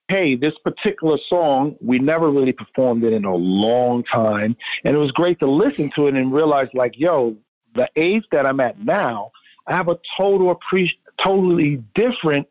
hey, 0.09 0.35
this 0.35 0.55
particular 0.65 1.19
song, 1.29 1.77
we 1.81 1.99
never 1.99 2.31
really 2.31 2.53
performed 2.53 3.05
it 3.05 3.13
in 3.13 3.25
a 3.25 3.35
long 3.35 4.03
time. 4.05 4.57
And 4.85 4.95
it 4.95 4.99
was 4.99 5.13
great 5.13 5.39
to 5.41 5.51
listen 5.51 5.91
to 5.97 6.07
it 6.07 6.15
and 6.15 6.33
realize, 6.33 6.69
like, 6.73 6.95
yo, 6.97 7.37
the 7.75 7.89
age 7.95 8.25
that 8.33 8.47
I'm 8.47 8.61
at 8.61 8.83
now, 8.83 9.33
I 9.67 9.77
have 9.77 9.89
a 9.89 9.99
total 10.19 10.55
appre- 10.55 10.97
totally 11.19 11.85
different 11.95 12.49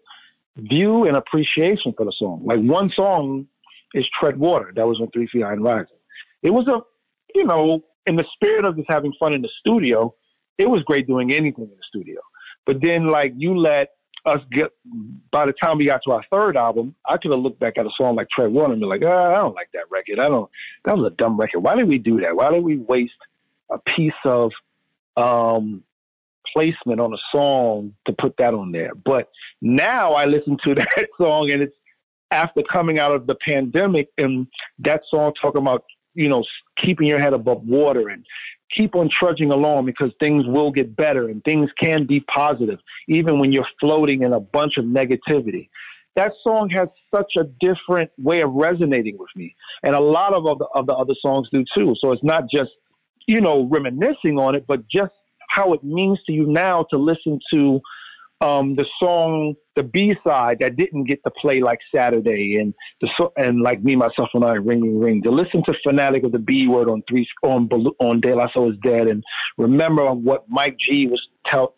view 0.56 1.06
and 1.06 1.18
appreciation 1.18 1.94
for 1.98 2.06
the 2.06 2.14
song. 2.18 2.42
Like 2.46 2.60
one 2.60 2.92
song 2.96 3.48
is 3.94 4.08
Tread 4.10 4.38
Water, 4.38 4.72
that 4.76 4.88
was 4.88 5.00
on 5.00 5.10
Three 5.12 5.28
Feet 5.28 5.44
High 5.44 5.54
and 5.54 5.64
Rising. 5.64 5.98
It 6.44 6.52
was 6.52 6.68
a, 6.68 6.82
you 7.34 7.44
know, 7.44 7.84
in 8.06 8.16
the 8.16 8.26
spirit 8.34 8.66
of 8.66 8.76
just 8.76 8.90
having 8.90 9.14
fun 9.20 9.34
in 9.34 9.42
the 9.42 9.50
studio, 9.60 10.14
it 10.58 10.70
was 10.70 10.84
great 10.84 11.08
doing 11.08 11.32
anything 11.32 11.66
in 11.66 11.70
the 11.70 11.84
studio. 11.88 12.20
But 12.66 12.82
then, 12.82 13.08
like, 13.08 13.34
you 13.36 13.58
let 13.58 13.92
us 14.26 14.40
get 14.52 14.72
by 15.32 15.46
the 15.46 15.54
time 15.54 15.78
we 15.78 15.86
got 15.86 16.02
to 16.06 16.12
our 16.12 16.24
third 16.32 16.58
album, 16.58 16.96
I 17.06 17.18
could 17.18 17.32
have 17.32 17.40
looked 17.40 17.60
back 17.60 17.74
at 17.78 17.86
a 17.86 17.92
song 17.98 18.16
like 18.16 18.30
Tread 18.30 18.52
Water 18.52 18.74
and 18.74 18.82
be 18.82 18.88
like, 18.88 19.04
oh, 19.04 19.32
I 19.32 19.36
don't 19.36 19.56
like 19.56 19.70
that 19.74 19.90
record. 19.90 20.20
I 20.20 20.30
don't. 20.30 20.50
That 20.86 20.98
was 20.98 21.12
a 21.12 21.16
dumb 21.16 21.38
record. 21.38 21.60
Why 21.60 21.76
did 21.76 21.88
we 21.88 21.98
do 21.98 22.22
that? 22.22 22.36
Why 22.36 22.52
did 22.52 22.64
we 22.64 22.78
waste 22.78 23.14
a 23.70 23.78
piece 23.80 24.12
of 24.26 24.52
um, 25.16 25.84
placement 26.54 27.00
on 27.00 27.14
a 27.14 27.18
song 27.32 27.94
to 28.06 28.14
put 28.14 28.36
that 28.38 28.54
on 28.54 28.72
there? 28.72 28.94
But 28.96 29.30
now 29.62 30.14
I 30.14 30.26
listen 30.26 30.58
to 30.66 30.76
that 30.76 31.08
song 31.20 31.52
and 31.52 31.64
it's 31.64 31.76
after 32.32 32.62
coming 32.64 33.00
out 33.00 33.16
of 33.16 33.28
the 33.28 33.36
pandemic 33.36 34.10
and 34.18 34.48
that 34.80 35.02
song 35.10 35.34
talking 35.42 35.62
about 35.62 35.84
you 36.14 36.28
know 36.28 36.44
keeping 36.76 37.08
your 37.08 37.20
head 37.20 37.34
above 37.34 37.64
water 37.64 38.10
and 38.10 38.26
keep 38.70 38.96
on 38.96 39.10
trudging 39.10 39.52
along 39.52 39.86
because 39.86 40.12
things 40.20 40.46
will 40.46 40.72
get 40.72 40.96
better 40.96 41.30
and 41.30 41.44
things 41.44 41.70
can 41.80 42.06
be 42.06 42.20
positive, 42.22 42.80
even 43.08 43.40
when 43.40 43.52
you're 43.52 43.68
floating 43.80 44.24
in 44.24 44.34
a 44.34 44.40
bunch 44.40 44.78
of 44.78 44.86
negativity. 44.86 45.70
That 46.16 46.34
song 46.44 46.70
has 46.72 46.90
such 47.14 47.36
a 47.38 47.44
different 47.60 48.10
way 48.18 48.42
of 48.42 48.52
resonating 48.52 49.18
with 49.18 49.30
me. 49.36 49.56
And 49.84 49.96
a 49.96 50.00
lot 50.00 50.34
of, 50.34 50.48
of, 50.48 50.58
the, 50.58 50.66
of 50.74 50.88
the 50.88 50.94
other 50.94 51.14
songs 51.22 51.48
do 51.54 51.64
too. 51.76 51.96
So 52.00 52.12
it's 52.12 52.24
not 52.24 52.50
just, 52.52 52.72
you 53.28 53.40
know, 53.40 53.68
reminiscing 53.70 54.40
on 54.40 54.56
it, 54.56 54.66
but 54.68 54.88
just 54.88 55.12
how 55.50 55.74
it 55.74 55.84
means 55.84 56.20
to 56.26 56.34
you 56.34 56.48
now 56.48 56.86
to 56.90 56.98
listen 56.98 57.40
to 57.54 57.80
um, 58.42 58.76
the 58.76 58.86
song, 59.02 59.56
the 59.76 59.84
B 59.84 60.16
side 60.26 60.58
that 60.60 60.76
didn't 60.76 61.06
get 61.06 61.24
to 61.24 61.32
play 61.32 61.60
like 61.60 61.80
Saturday, 61.94 62.58
and 62.58 62.74
the 63.02 63.10
and 63.36 63.62
like 63.62 63.84
me, 63.84 63.96
myself, 63.96 64.30
and 64.34 64.46
I, 64.46 64.54
ring, 64.54 65.00
ring. 65.00 65.24
To 65.24 65.32
listen 65.32 65.64
to 65.64 65.74
"Fanatic" 65.84 66.24
of 66.24 66.32
the 66.32 66.40
B 66.40 66.68
word 66.68 66.88
on 66.90 67.04
three 67.10 67.28
on 67.44 67.68
on 68.00 68.22
De 68.22 68.36
La 68.36 68.48
Soul 68.52 68.72
is 68.72 68.78
Dead, 68.84 69.08
and 69.08 69.24
remember 69.58 70.12
what 70.12 70.46
Mike 70.50 70.78
G 70.78 71.08
was 71.08 71.28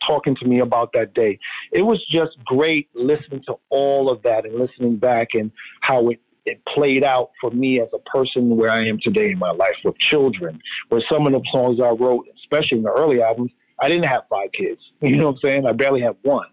talking 0.06 0.36
to 0.36 0.44
me 0.46 0.58
about 0.58 0.92
that 0.92 1.14
day. 1.14 1.38
It 1.72 1.82
was 1.82 2.04
just 2.06 2.32
great 2.44 2.88
listening 2.94 3.42
to 3.46 3.54
all 3.70 4.10
of 4.10 4.22
that 4.22 4.44
and 4.44 4.56
listening 4.56 4.96
back 4.96 5.28
and 5.34 5.50
how 5.80 6.08
it 6.10 6.20
it 6.46 6.62
played 6.66 7.04
out 7.04 7.30
for 7.40 7.50
me 7.50 7.80
as 7.80 7.88
a 7.94 7.98
person 8.10 8.56
where 8.56 8.70
I 8.70 8.84
am 8.86 8.98
today 8.98 9.30
in 9.30 9.38
my 9.38 9.50
life 9.50 9.76
with 9.84 9.98
children. 9.98 10.60
Where 10.88 11.02
some 11.10 11.26
of 11.26 11.32
the 11.32 11.42
songs 11.52 11.80
I 11.80 11.90
wrote, 11.90 12.26
especially 12.36 12.78
in 12.78 12.84
the 12.84 12.92
early 12.92 13.22
albums, 13.22 13.52
I 13.80 13.88
didn't 13.88 14.06
have 14.06 14.22
five 14.28 14.52
kids. 14.52 14.80
You 15.02 15.16
know 15.16 15.28
what 15.28 15.36
I'm 15.36 15.40
saying? 15.42 15.66
I 15.66 15.72
barely 15.72 16.02
have 16.02 16.16
one. 16.22 16.46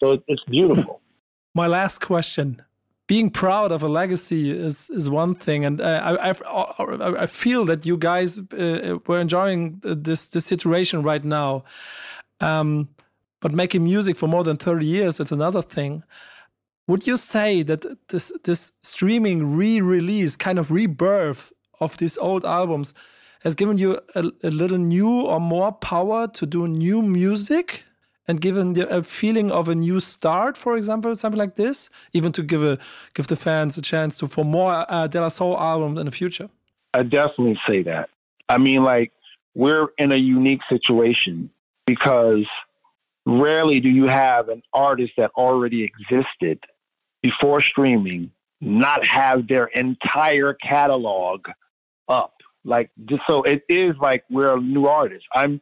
So 0.00 0.22
it's 0.28 0.44
beautiful. 0.44 1.00
my 1.54 1.66
last 1.66 2.00
question. 2.00 2.62
Being 3.06 3.30
proud 3.30 3.72
of 3.72 3.82
a 3.82 3.88
legacy 3.88 4.50
is 4.50 4.90
is 4.90 5.08
one 5.08 5.34
thing, 5.36 5.64
and 5.64 5.80
uh, 5.80 6.00
I, 6.04 6.30
I, 6.30 7.22
I 7.22 7.26
feel 7.26 7.64
that 7.66 7.86
you 7.86 7.96
guys 7.96 8.40
uh, 8.40 8.98
were 9.06 9.20
enjoying 9.20 9.80
this 9.82 10.28
this 10.28 10.44
situation 10.44 11.02
right 11.02 11.24
now. 11.24 11.62
Um, 12.40 12.88
but 13.40 13.52
making 13.52 13.84
music 13.84 14.16
for 14.16 14.28
more 14.28 14.44
than 14.44 14.56
thirty 14.56 14.86
years, 14.86 15.20
it's 15.20 15.32
another 15.32 15.62
thing. 15.62 16.02
Would 16.88 17.06
you 17.06 17.16
say 17.16 17.62
that 17.62 17.80
this 18.08 18.32
this 18.42 18.72
streaming 18.82 19.56
re-release, 19.56 20.36
kind 20.36 20.58
of 20.58 20.70
rebirth 20.70 21.52
of 21.80 21.96
these 21.98 22.18
old 22.18 22.44
albums, 22.44 22.92
has 23.46 23.54
given 23.54 23.78
you 23.78 23.98
a, 24.14 24.24
a 24.42 24.50
little 24.50 24.78
new 24.78 25.22
or 25.22 25.40
more 25.40 25.72
power 25.72 26.26
to 26.28 26.46
do 26.46 26.66
new 26.68 27.00
music? 27.02 27.84
and 28.28 28.40
given 28.40 28.74
the, 28.74 28.88
a 28.88 29.04
feeling 29.04 29.52
of 29.52 29.68
a 29.68 29.74
new 29.76 30.00
start, 30.00 30.56
for 30.56 30.76
example, 30.76 31.14
something 31.14 31.38
like 31.38 31.54
this, 31.54 31.90
even 32.12 32.32
to 32.32 32.42
give 32.42 32.62
a 32.62 32.76
give 33.14 33.28
the 33.28 33.36
fans 33.36 33.78
a 33.78 33.82
chance 33.82 34.18
to 34.18 34.26
for 34.26 34.44
more 34.44 34.84
uh, 34.92 35.06
De 35.06 35.20
La 35.20 35.28
Soul 35.28 35.56
albums 35.56 35.96
in 36.00 36.06
the 36.06 36.10
future? 36.10 36.48
I 36.92 37.04
definitely 37.04 37.56
say 37.68 37.82
that. 37.82 38.10
I 38.48 38.58
mean, 38.58 38.82
like 38.82 39.12
we're 39.54 39.88
in 39.96 40.10
a 40.12 40.16
unique 40.16 40.62
situation 40.68 41.50
because 41.86 42.46
rarely 43.26 43.78
do 43.78 43.90
you 43.90 44.06
have 44.06 44.48
an 44.48 44.62
artist 44.72 45.12
that 45.16 45.30
already 45.36 45.84
existed 45.84 46.58
before 47.22 47.60
streaming 47.60 48.32
not 48.60 49.04
have 49.04 49.46
their 49.48 49.66
entire 49.66 50.54
catalog 50.54 51.46
up. 52.08 52.35
Like 52.66 52.90
just 53.06 53.22
so 53.28 53.42
it 53.42 53.62
is 53.68 53.94
like 54.00 54.24
we're 54.30 54.56
a 54.56 54.60
new 54.60 54.86
artist. 54.86 55.24
I'm 55.34 55.60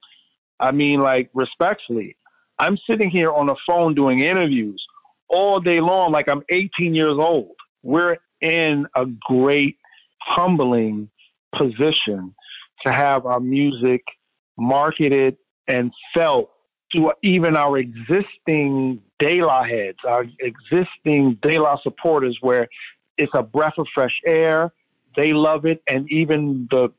I 0.59 0.73
mean 0.73 1.01
like 1.01 1.31
respectfully, 1.35 2.17
I'm 2.59 2.79
sitting 2.89 3.11
here 3.11 3.31
on 3.31 3.47
the 3.47 3.57
phone 3.67 3.95
doing 3.95 4.21
interviews 4.21 4.85
all 5.29 5.61
day 5.61 5.81
long, 5.81 6.13
like 6.13 6.29
I'm 6.29 6.43
18 6.49 6.95
years 6.95 7.17
old. 7.19 7.55
We're 7.83 8.19
in 8.41 8.87
a 8.95 9.07
great, 9.07 9.79
humbling 10.21 11.11
position 11.57 12.35
to 12.87 12.93
have 12.93 13.27
our 13.27 13.41
music 13.41 14.03
marketed 14.57 15.37
and 15.67 15.93
felt 16.13 16.51
to 16.93 17.13
even 17.23 17.57
our 17.57 17.79
existing 17.79 19.01
De 19.19 19.43
La 19.43 19.65
heads, 19.65 19.99
our 20.07 20.27
existing 20.41 21.39
De 21.43 21.59
La 21.59 21.79
supporters, 21.83 22.39
where 22.41 22.69
it's 23.17 23.33
a 23.35 23.43
breath 23.43 23.75
of 23.79 23.87
fresh 23.95 24.21
air. 24.27 24.73
They 25.17 25.33
love 25.33 25.65
it, 25.65 25.83
and 25.89 26.11
even 26.11 26.69
the 26.71 26.91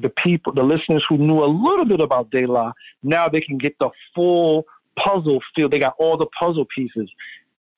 the 0.00 0.10
people, 0.10 0.52
the 0.52 0.62
listeners 0.62 1.04
who 1.08 1.16
knew 1.16 1.42
a 1.42 1.46
little 1.46 1.86
bit 1.86 2.00
about 2.00 2.30
De 2.30 2.46
La, 2.46 2.72
now 3.02 3.28
they 3.28 3.40
can 3.40 3.56
get 3.56 3.74
the 3.78 3.88
full 4.14 4.66
puzzle 4.98 5.40
feel. 5.54 5.68
They 5.68 5.78
got 5.78 5.94
all 5.98 6.16
the 6.16 6.26
puzzle 6.38 6.66
pieces. 6.74 7.10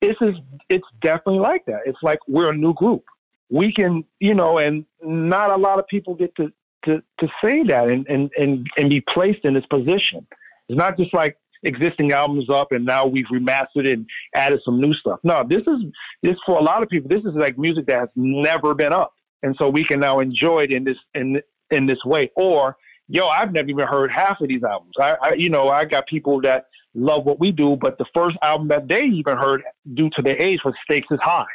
This 0.01 0.15
is 0.21 0.35
it's 0.69 0.87
definitely 1.01 1.39
like 1.39 1.65
that. 1.65 1.81
It's 1.85 1.99
like 2.01 2.19
we're 2.27 2.51
a 2.51 2.55
new 2.55 2.73
group. 2.73 3.03
We 3.49 3.73
can, 3.73 4.03
you 4.19 4.33
know, 4.33 4.57
and 4.57 4.85
not 5.01 5.51
a 5.51 5.57
lot 5.57 5.79
of 5.79 5.87
people 5.87 6.15
get 6.15 6.35
to 6.35 6.51
to 6.85 7.03
to 7.19 7.27
say 7.43 7.63
that 7.63 7.89
and 7.89 8.07
and 8.07 8.31
and, 8.37 8.67
and 8.77 8.89
be 8.89 9.01
placed 9.01 9.43
in 9.43 9.53
this 9.53 9.65
position. 9.65 10.25
It's 10.67 10.77
not 10.77 10.97
just 10.97 11.13
like 11.13 11.37
existing 11.63 12.11
albums 12.13 12.49
up 12.49 12.71
and 12.71 12.85
now 12.85 13.05
we've 13.05 13.25
remastered 13.25 13.85
it 13.85 13.93
and 13.93 14.05
added 14.33 14.61
some 14.63 14.79
new 14.79 14.93
stuff. 14.93 15.19
No, 15.23 15.43
this 15.47 15.61
is 15.61 15.83
this 16.23 16.37
for 16.45 16.57
a 16.57 16.63
lot 16.63 16.81
of 16.83 16.89
people. 16.89 17.09
This 17.09 17.25
is 17.25 17.35
like 17.35 17.57
music 17.57 17.87
that 17.87 17.99
has 17.99 18.09
never 18.15 18.73
been 18.73 18.93
up, 18.93 19.13
and 19.43 19.55
so 19.57 19.69
we 19.69 19.83
can 19.83 19.99
now 19.99 20.19
enjoy 20.19 20.59
it 20.61 20.71
in 20.71 20.83
this 20.83 20.97
in 21.13 21.41
in 21.71 21.85
this 21.85 22.03
way. 22.05 22.31
Or 22.35 22.77
yo, 23.07 23.27
I've 23.27 23.51
never 23.51 23.69
even 23.69 23.87
heard 23.87 24.11
half 24.11 24.41
of 24.41 24.47
these 24.47 24.63
albums. 24.63 24.93
I, 24.99 25.15
I 25.21 25.33
you 25.33 25.49
know 25.49 25.69
I 25.69 25.85
got 25.85 26.07
people 26.07 26.41
that 26.41 26.65
love 26.95 27.25
what 27.25 27.39
we 27.39 27.51
do, 27.51 27.75
but 27.75 27.97
the 27.97 28.05
first 28.13 28.37
album 28.41 28.67
that 28.69 28.87
they 28.87 29.03
even 29.03 29.37
heard 29.37 29.63
due 29.93 30.09
to 30.11 30.21
their 30.21 30.39
age 30.41 30.59
was 30.63 30.73
Stakes 30.83 31.07
is 31.11 31.19
High. 31.21 31.45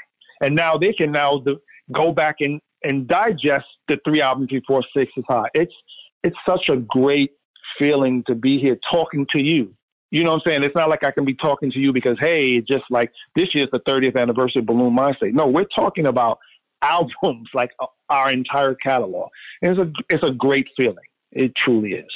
And 0.40 0.54
now 0.54 0.76
they 0.76 0.92
can 0.92 1.12
now 1.12 1.38
the, 1.38 1.60
go 1.92 2.12
back 2.12 2.36
and, 2.40 2.60
and 2.82 3.06
digest 3.06 3.66
the 3.88 3.98
three 4.04 4.20
albums 4.20 4.50
before 4.50 4.82
Stakes 4.90 5.12
is 5.16 5.24
High. 5.28 5.48
It's, 5.54 5.74
it's 6.22 6.36
such 6.48 6.68
a 6.68 6.76
great 6.76 7.32
feeling 7.78 8.22
to 8.26 8.34
be 8.34 8.58
here 8.58 8.78
talking 8.90 9.26
to 9.32 9.40
you. 9.42 9.74
You 10.10 10.22
know 10.22 10.30
what 10.30 10.42
I'm 10.46 10.50
saying? 10.50 10.64
It's 10.64 10.76
not 10.76 10.88
like 10.88 11.02
I 11.02 11.10
can 11.10 11.24
be 11.24 11.34
talking 11.34 11.72
to 11.72 11.78
you 11.78 11.92
because, 11.92 12.16
hey, 12.20 12.60
just 12.60 12.84
like 12.88 13.10
this 13.34 13.52
year's 13.54 13.68
the 13.72 13.80
30th 13.80 14.16
anniversary 14.16 14.60
of 14.60 14.66
Buhloone 14.66 14.96
Mindstate. 14.96 15.32
No, 15.32 15.48
we're 15.48 15.64
talking 15.64 16.06
about 16.06 16.38
albums, 16.84 17.48
like 17.54 17.70
our 18.08 18.30
entire 18.30 18.74
catalog. 18.74 19.28
And 19.62 19.72
it's 19.72 19.80
a, 19.80 20.14
it's 20.14 20.24
a 20.24 20.32
great 20.32 20.68
feeling. 20.76 21.08
It 21.32 21.54
truly 21.56 21.92
is. 21.92 22.10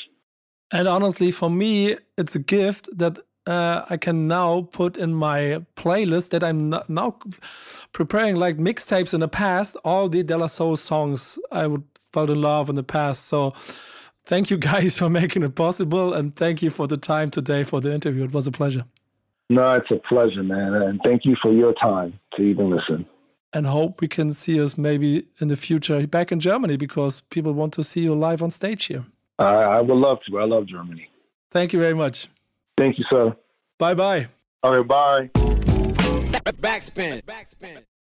And 0.71 0.87
honestly, 0.87 1.31
for 1.31 1.51
me, 1.51 1.97
it's 2.17 2.37
a 2.37 2.39
gift 2.39 2.89
that 2.97 3.19
uh, 3.47 3.87
I 3.89 3.97
can 3.97 4.29
now 4.29 4.69
put 4.73 4.99
in 4.99 5.15
my 5.15 5.65
playlist 5.75 6.31
that 6.31 6.45
I'm 6.45 6.75
now 6.89 7.19
preparing 7.93 8.37
like 8.37 8.59
mixtapes 8.59 9.15
in 9.15 9.21
the 9.21 9.29
past, 9.29 9.77
all 9.85 10.09
the 10.11 10.23
De 10.23 10.37
La 10.37 10.47
Soul 10.47 10.77
songs 10.77 11.39
I 11.51 11.67
would 11.67 11.85
felt 12.13 12.31
in 12.31 12.41
love 12.41 12.69
in 12.69 12.75
the 12.75 12.83
past. 12.83 13.27
So 13.27 13.53
thank 14.27 14.51
you 14.51 14.59
guys 14.59 14.99
for 15.01 15.09
making 15.09 15.43
it 15.43 15.55
possible. 15.55 16.13
And 16.13 16.37
thank 16.37 16.63
you 16.63 16.71
for 16.71 16.87
the 16.87 16.97
time 16.97 17.31
today 17.31 17.63
for 17.65 17.81
the 17.81 17.93
interview. 17.93 18.25
It 18.25 18.33
was 18.33 18.47
a 18.47 18.53
pleasure. 18.53 18.85
No, 19.51 19.73
it's 19.73 19.91
a 19.91 20.01
pleasure, 20.09 20.43
man. 20.43 20.75
And 20.75 21.01
thank 21.05 21.25
you 21.25 21.35
for 21.41 21.53
your 21.53 21.73
time 21.75 22.19
to 22.37 22.43
even 22.43 22.69
listen. 22.69 23.07
And 23.53 23.67
hope 23.67 24.01
we 24.01 24.09
can 24.09 24.33
see 24.33 24.61
us 24.61 24.77
maybe 24.77 25.27
in 25.41 25.49
the 25.49 25.57
future 25.57 26.07
back 26.07 26.31
in 26.31 26.39
Germany 26.39 26.77
because 26.77 27.23
people 27.23 27.53
want 27.53 27.73
to 27.75 27.85
see 27.85 28.03
you 28.03 28.15
live 28.15 28.43
on 28.43 28.51
stage 28.51 28.85
here. 28.85 29.07
I, 29.39 29.45
I 29.45 29.81
would 29.81 29.97
love 29.97 30.19
to. 30.29 30.39
I 30.39 30.45
love 30.45 30.67
Germany. 30.67 31.09
Thank 31.51 31.73
you 31.73 31.79
very 31.79 31.95
much. 31.95 32.29
Thank 32.77 32.99
you, 32.99 33.05
sir. 33.11 33.35
Bye 33.79 33.95
bye. 33.95 34.29
All 34.63 34.77
right, 34.77 34.87
bye. 34.87 35.31
Backspin. 36.61 37.23
Backspin. 37.25 37.85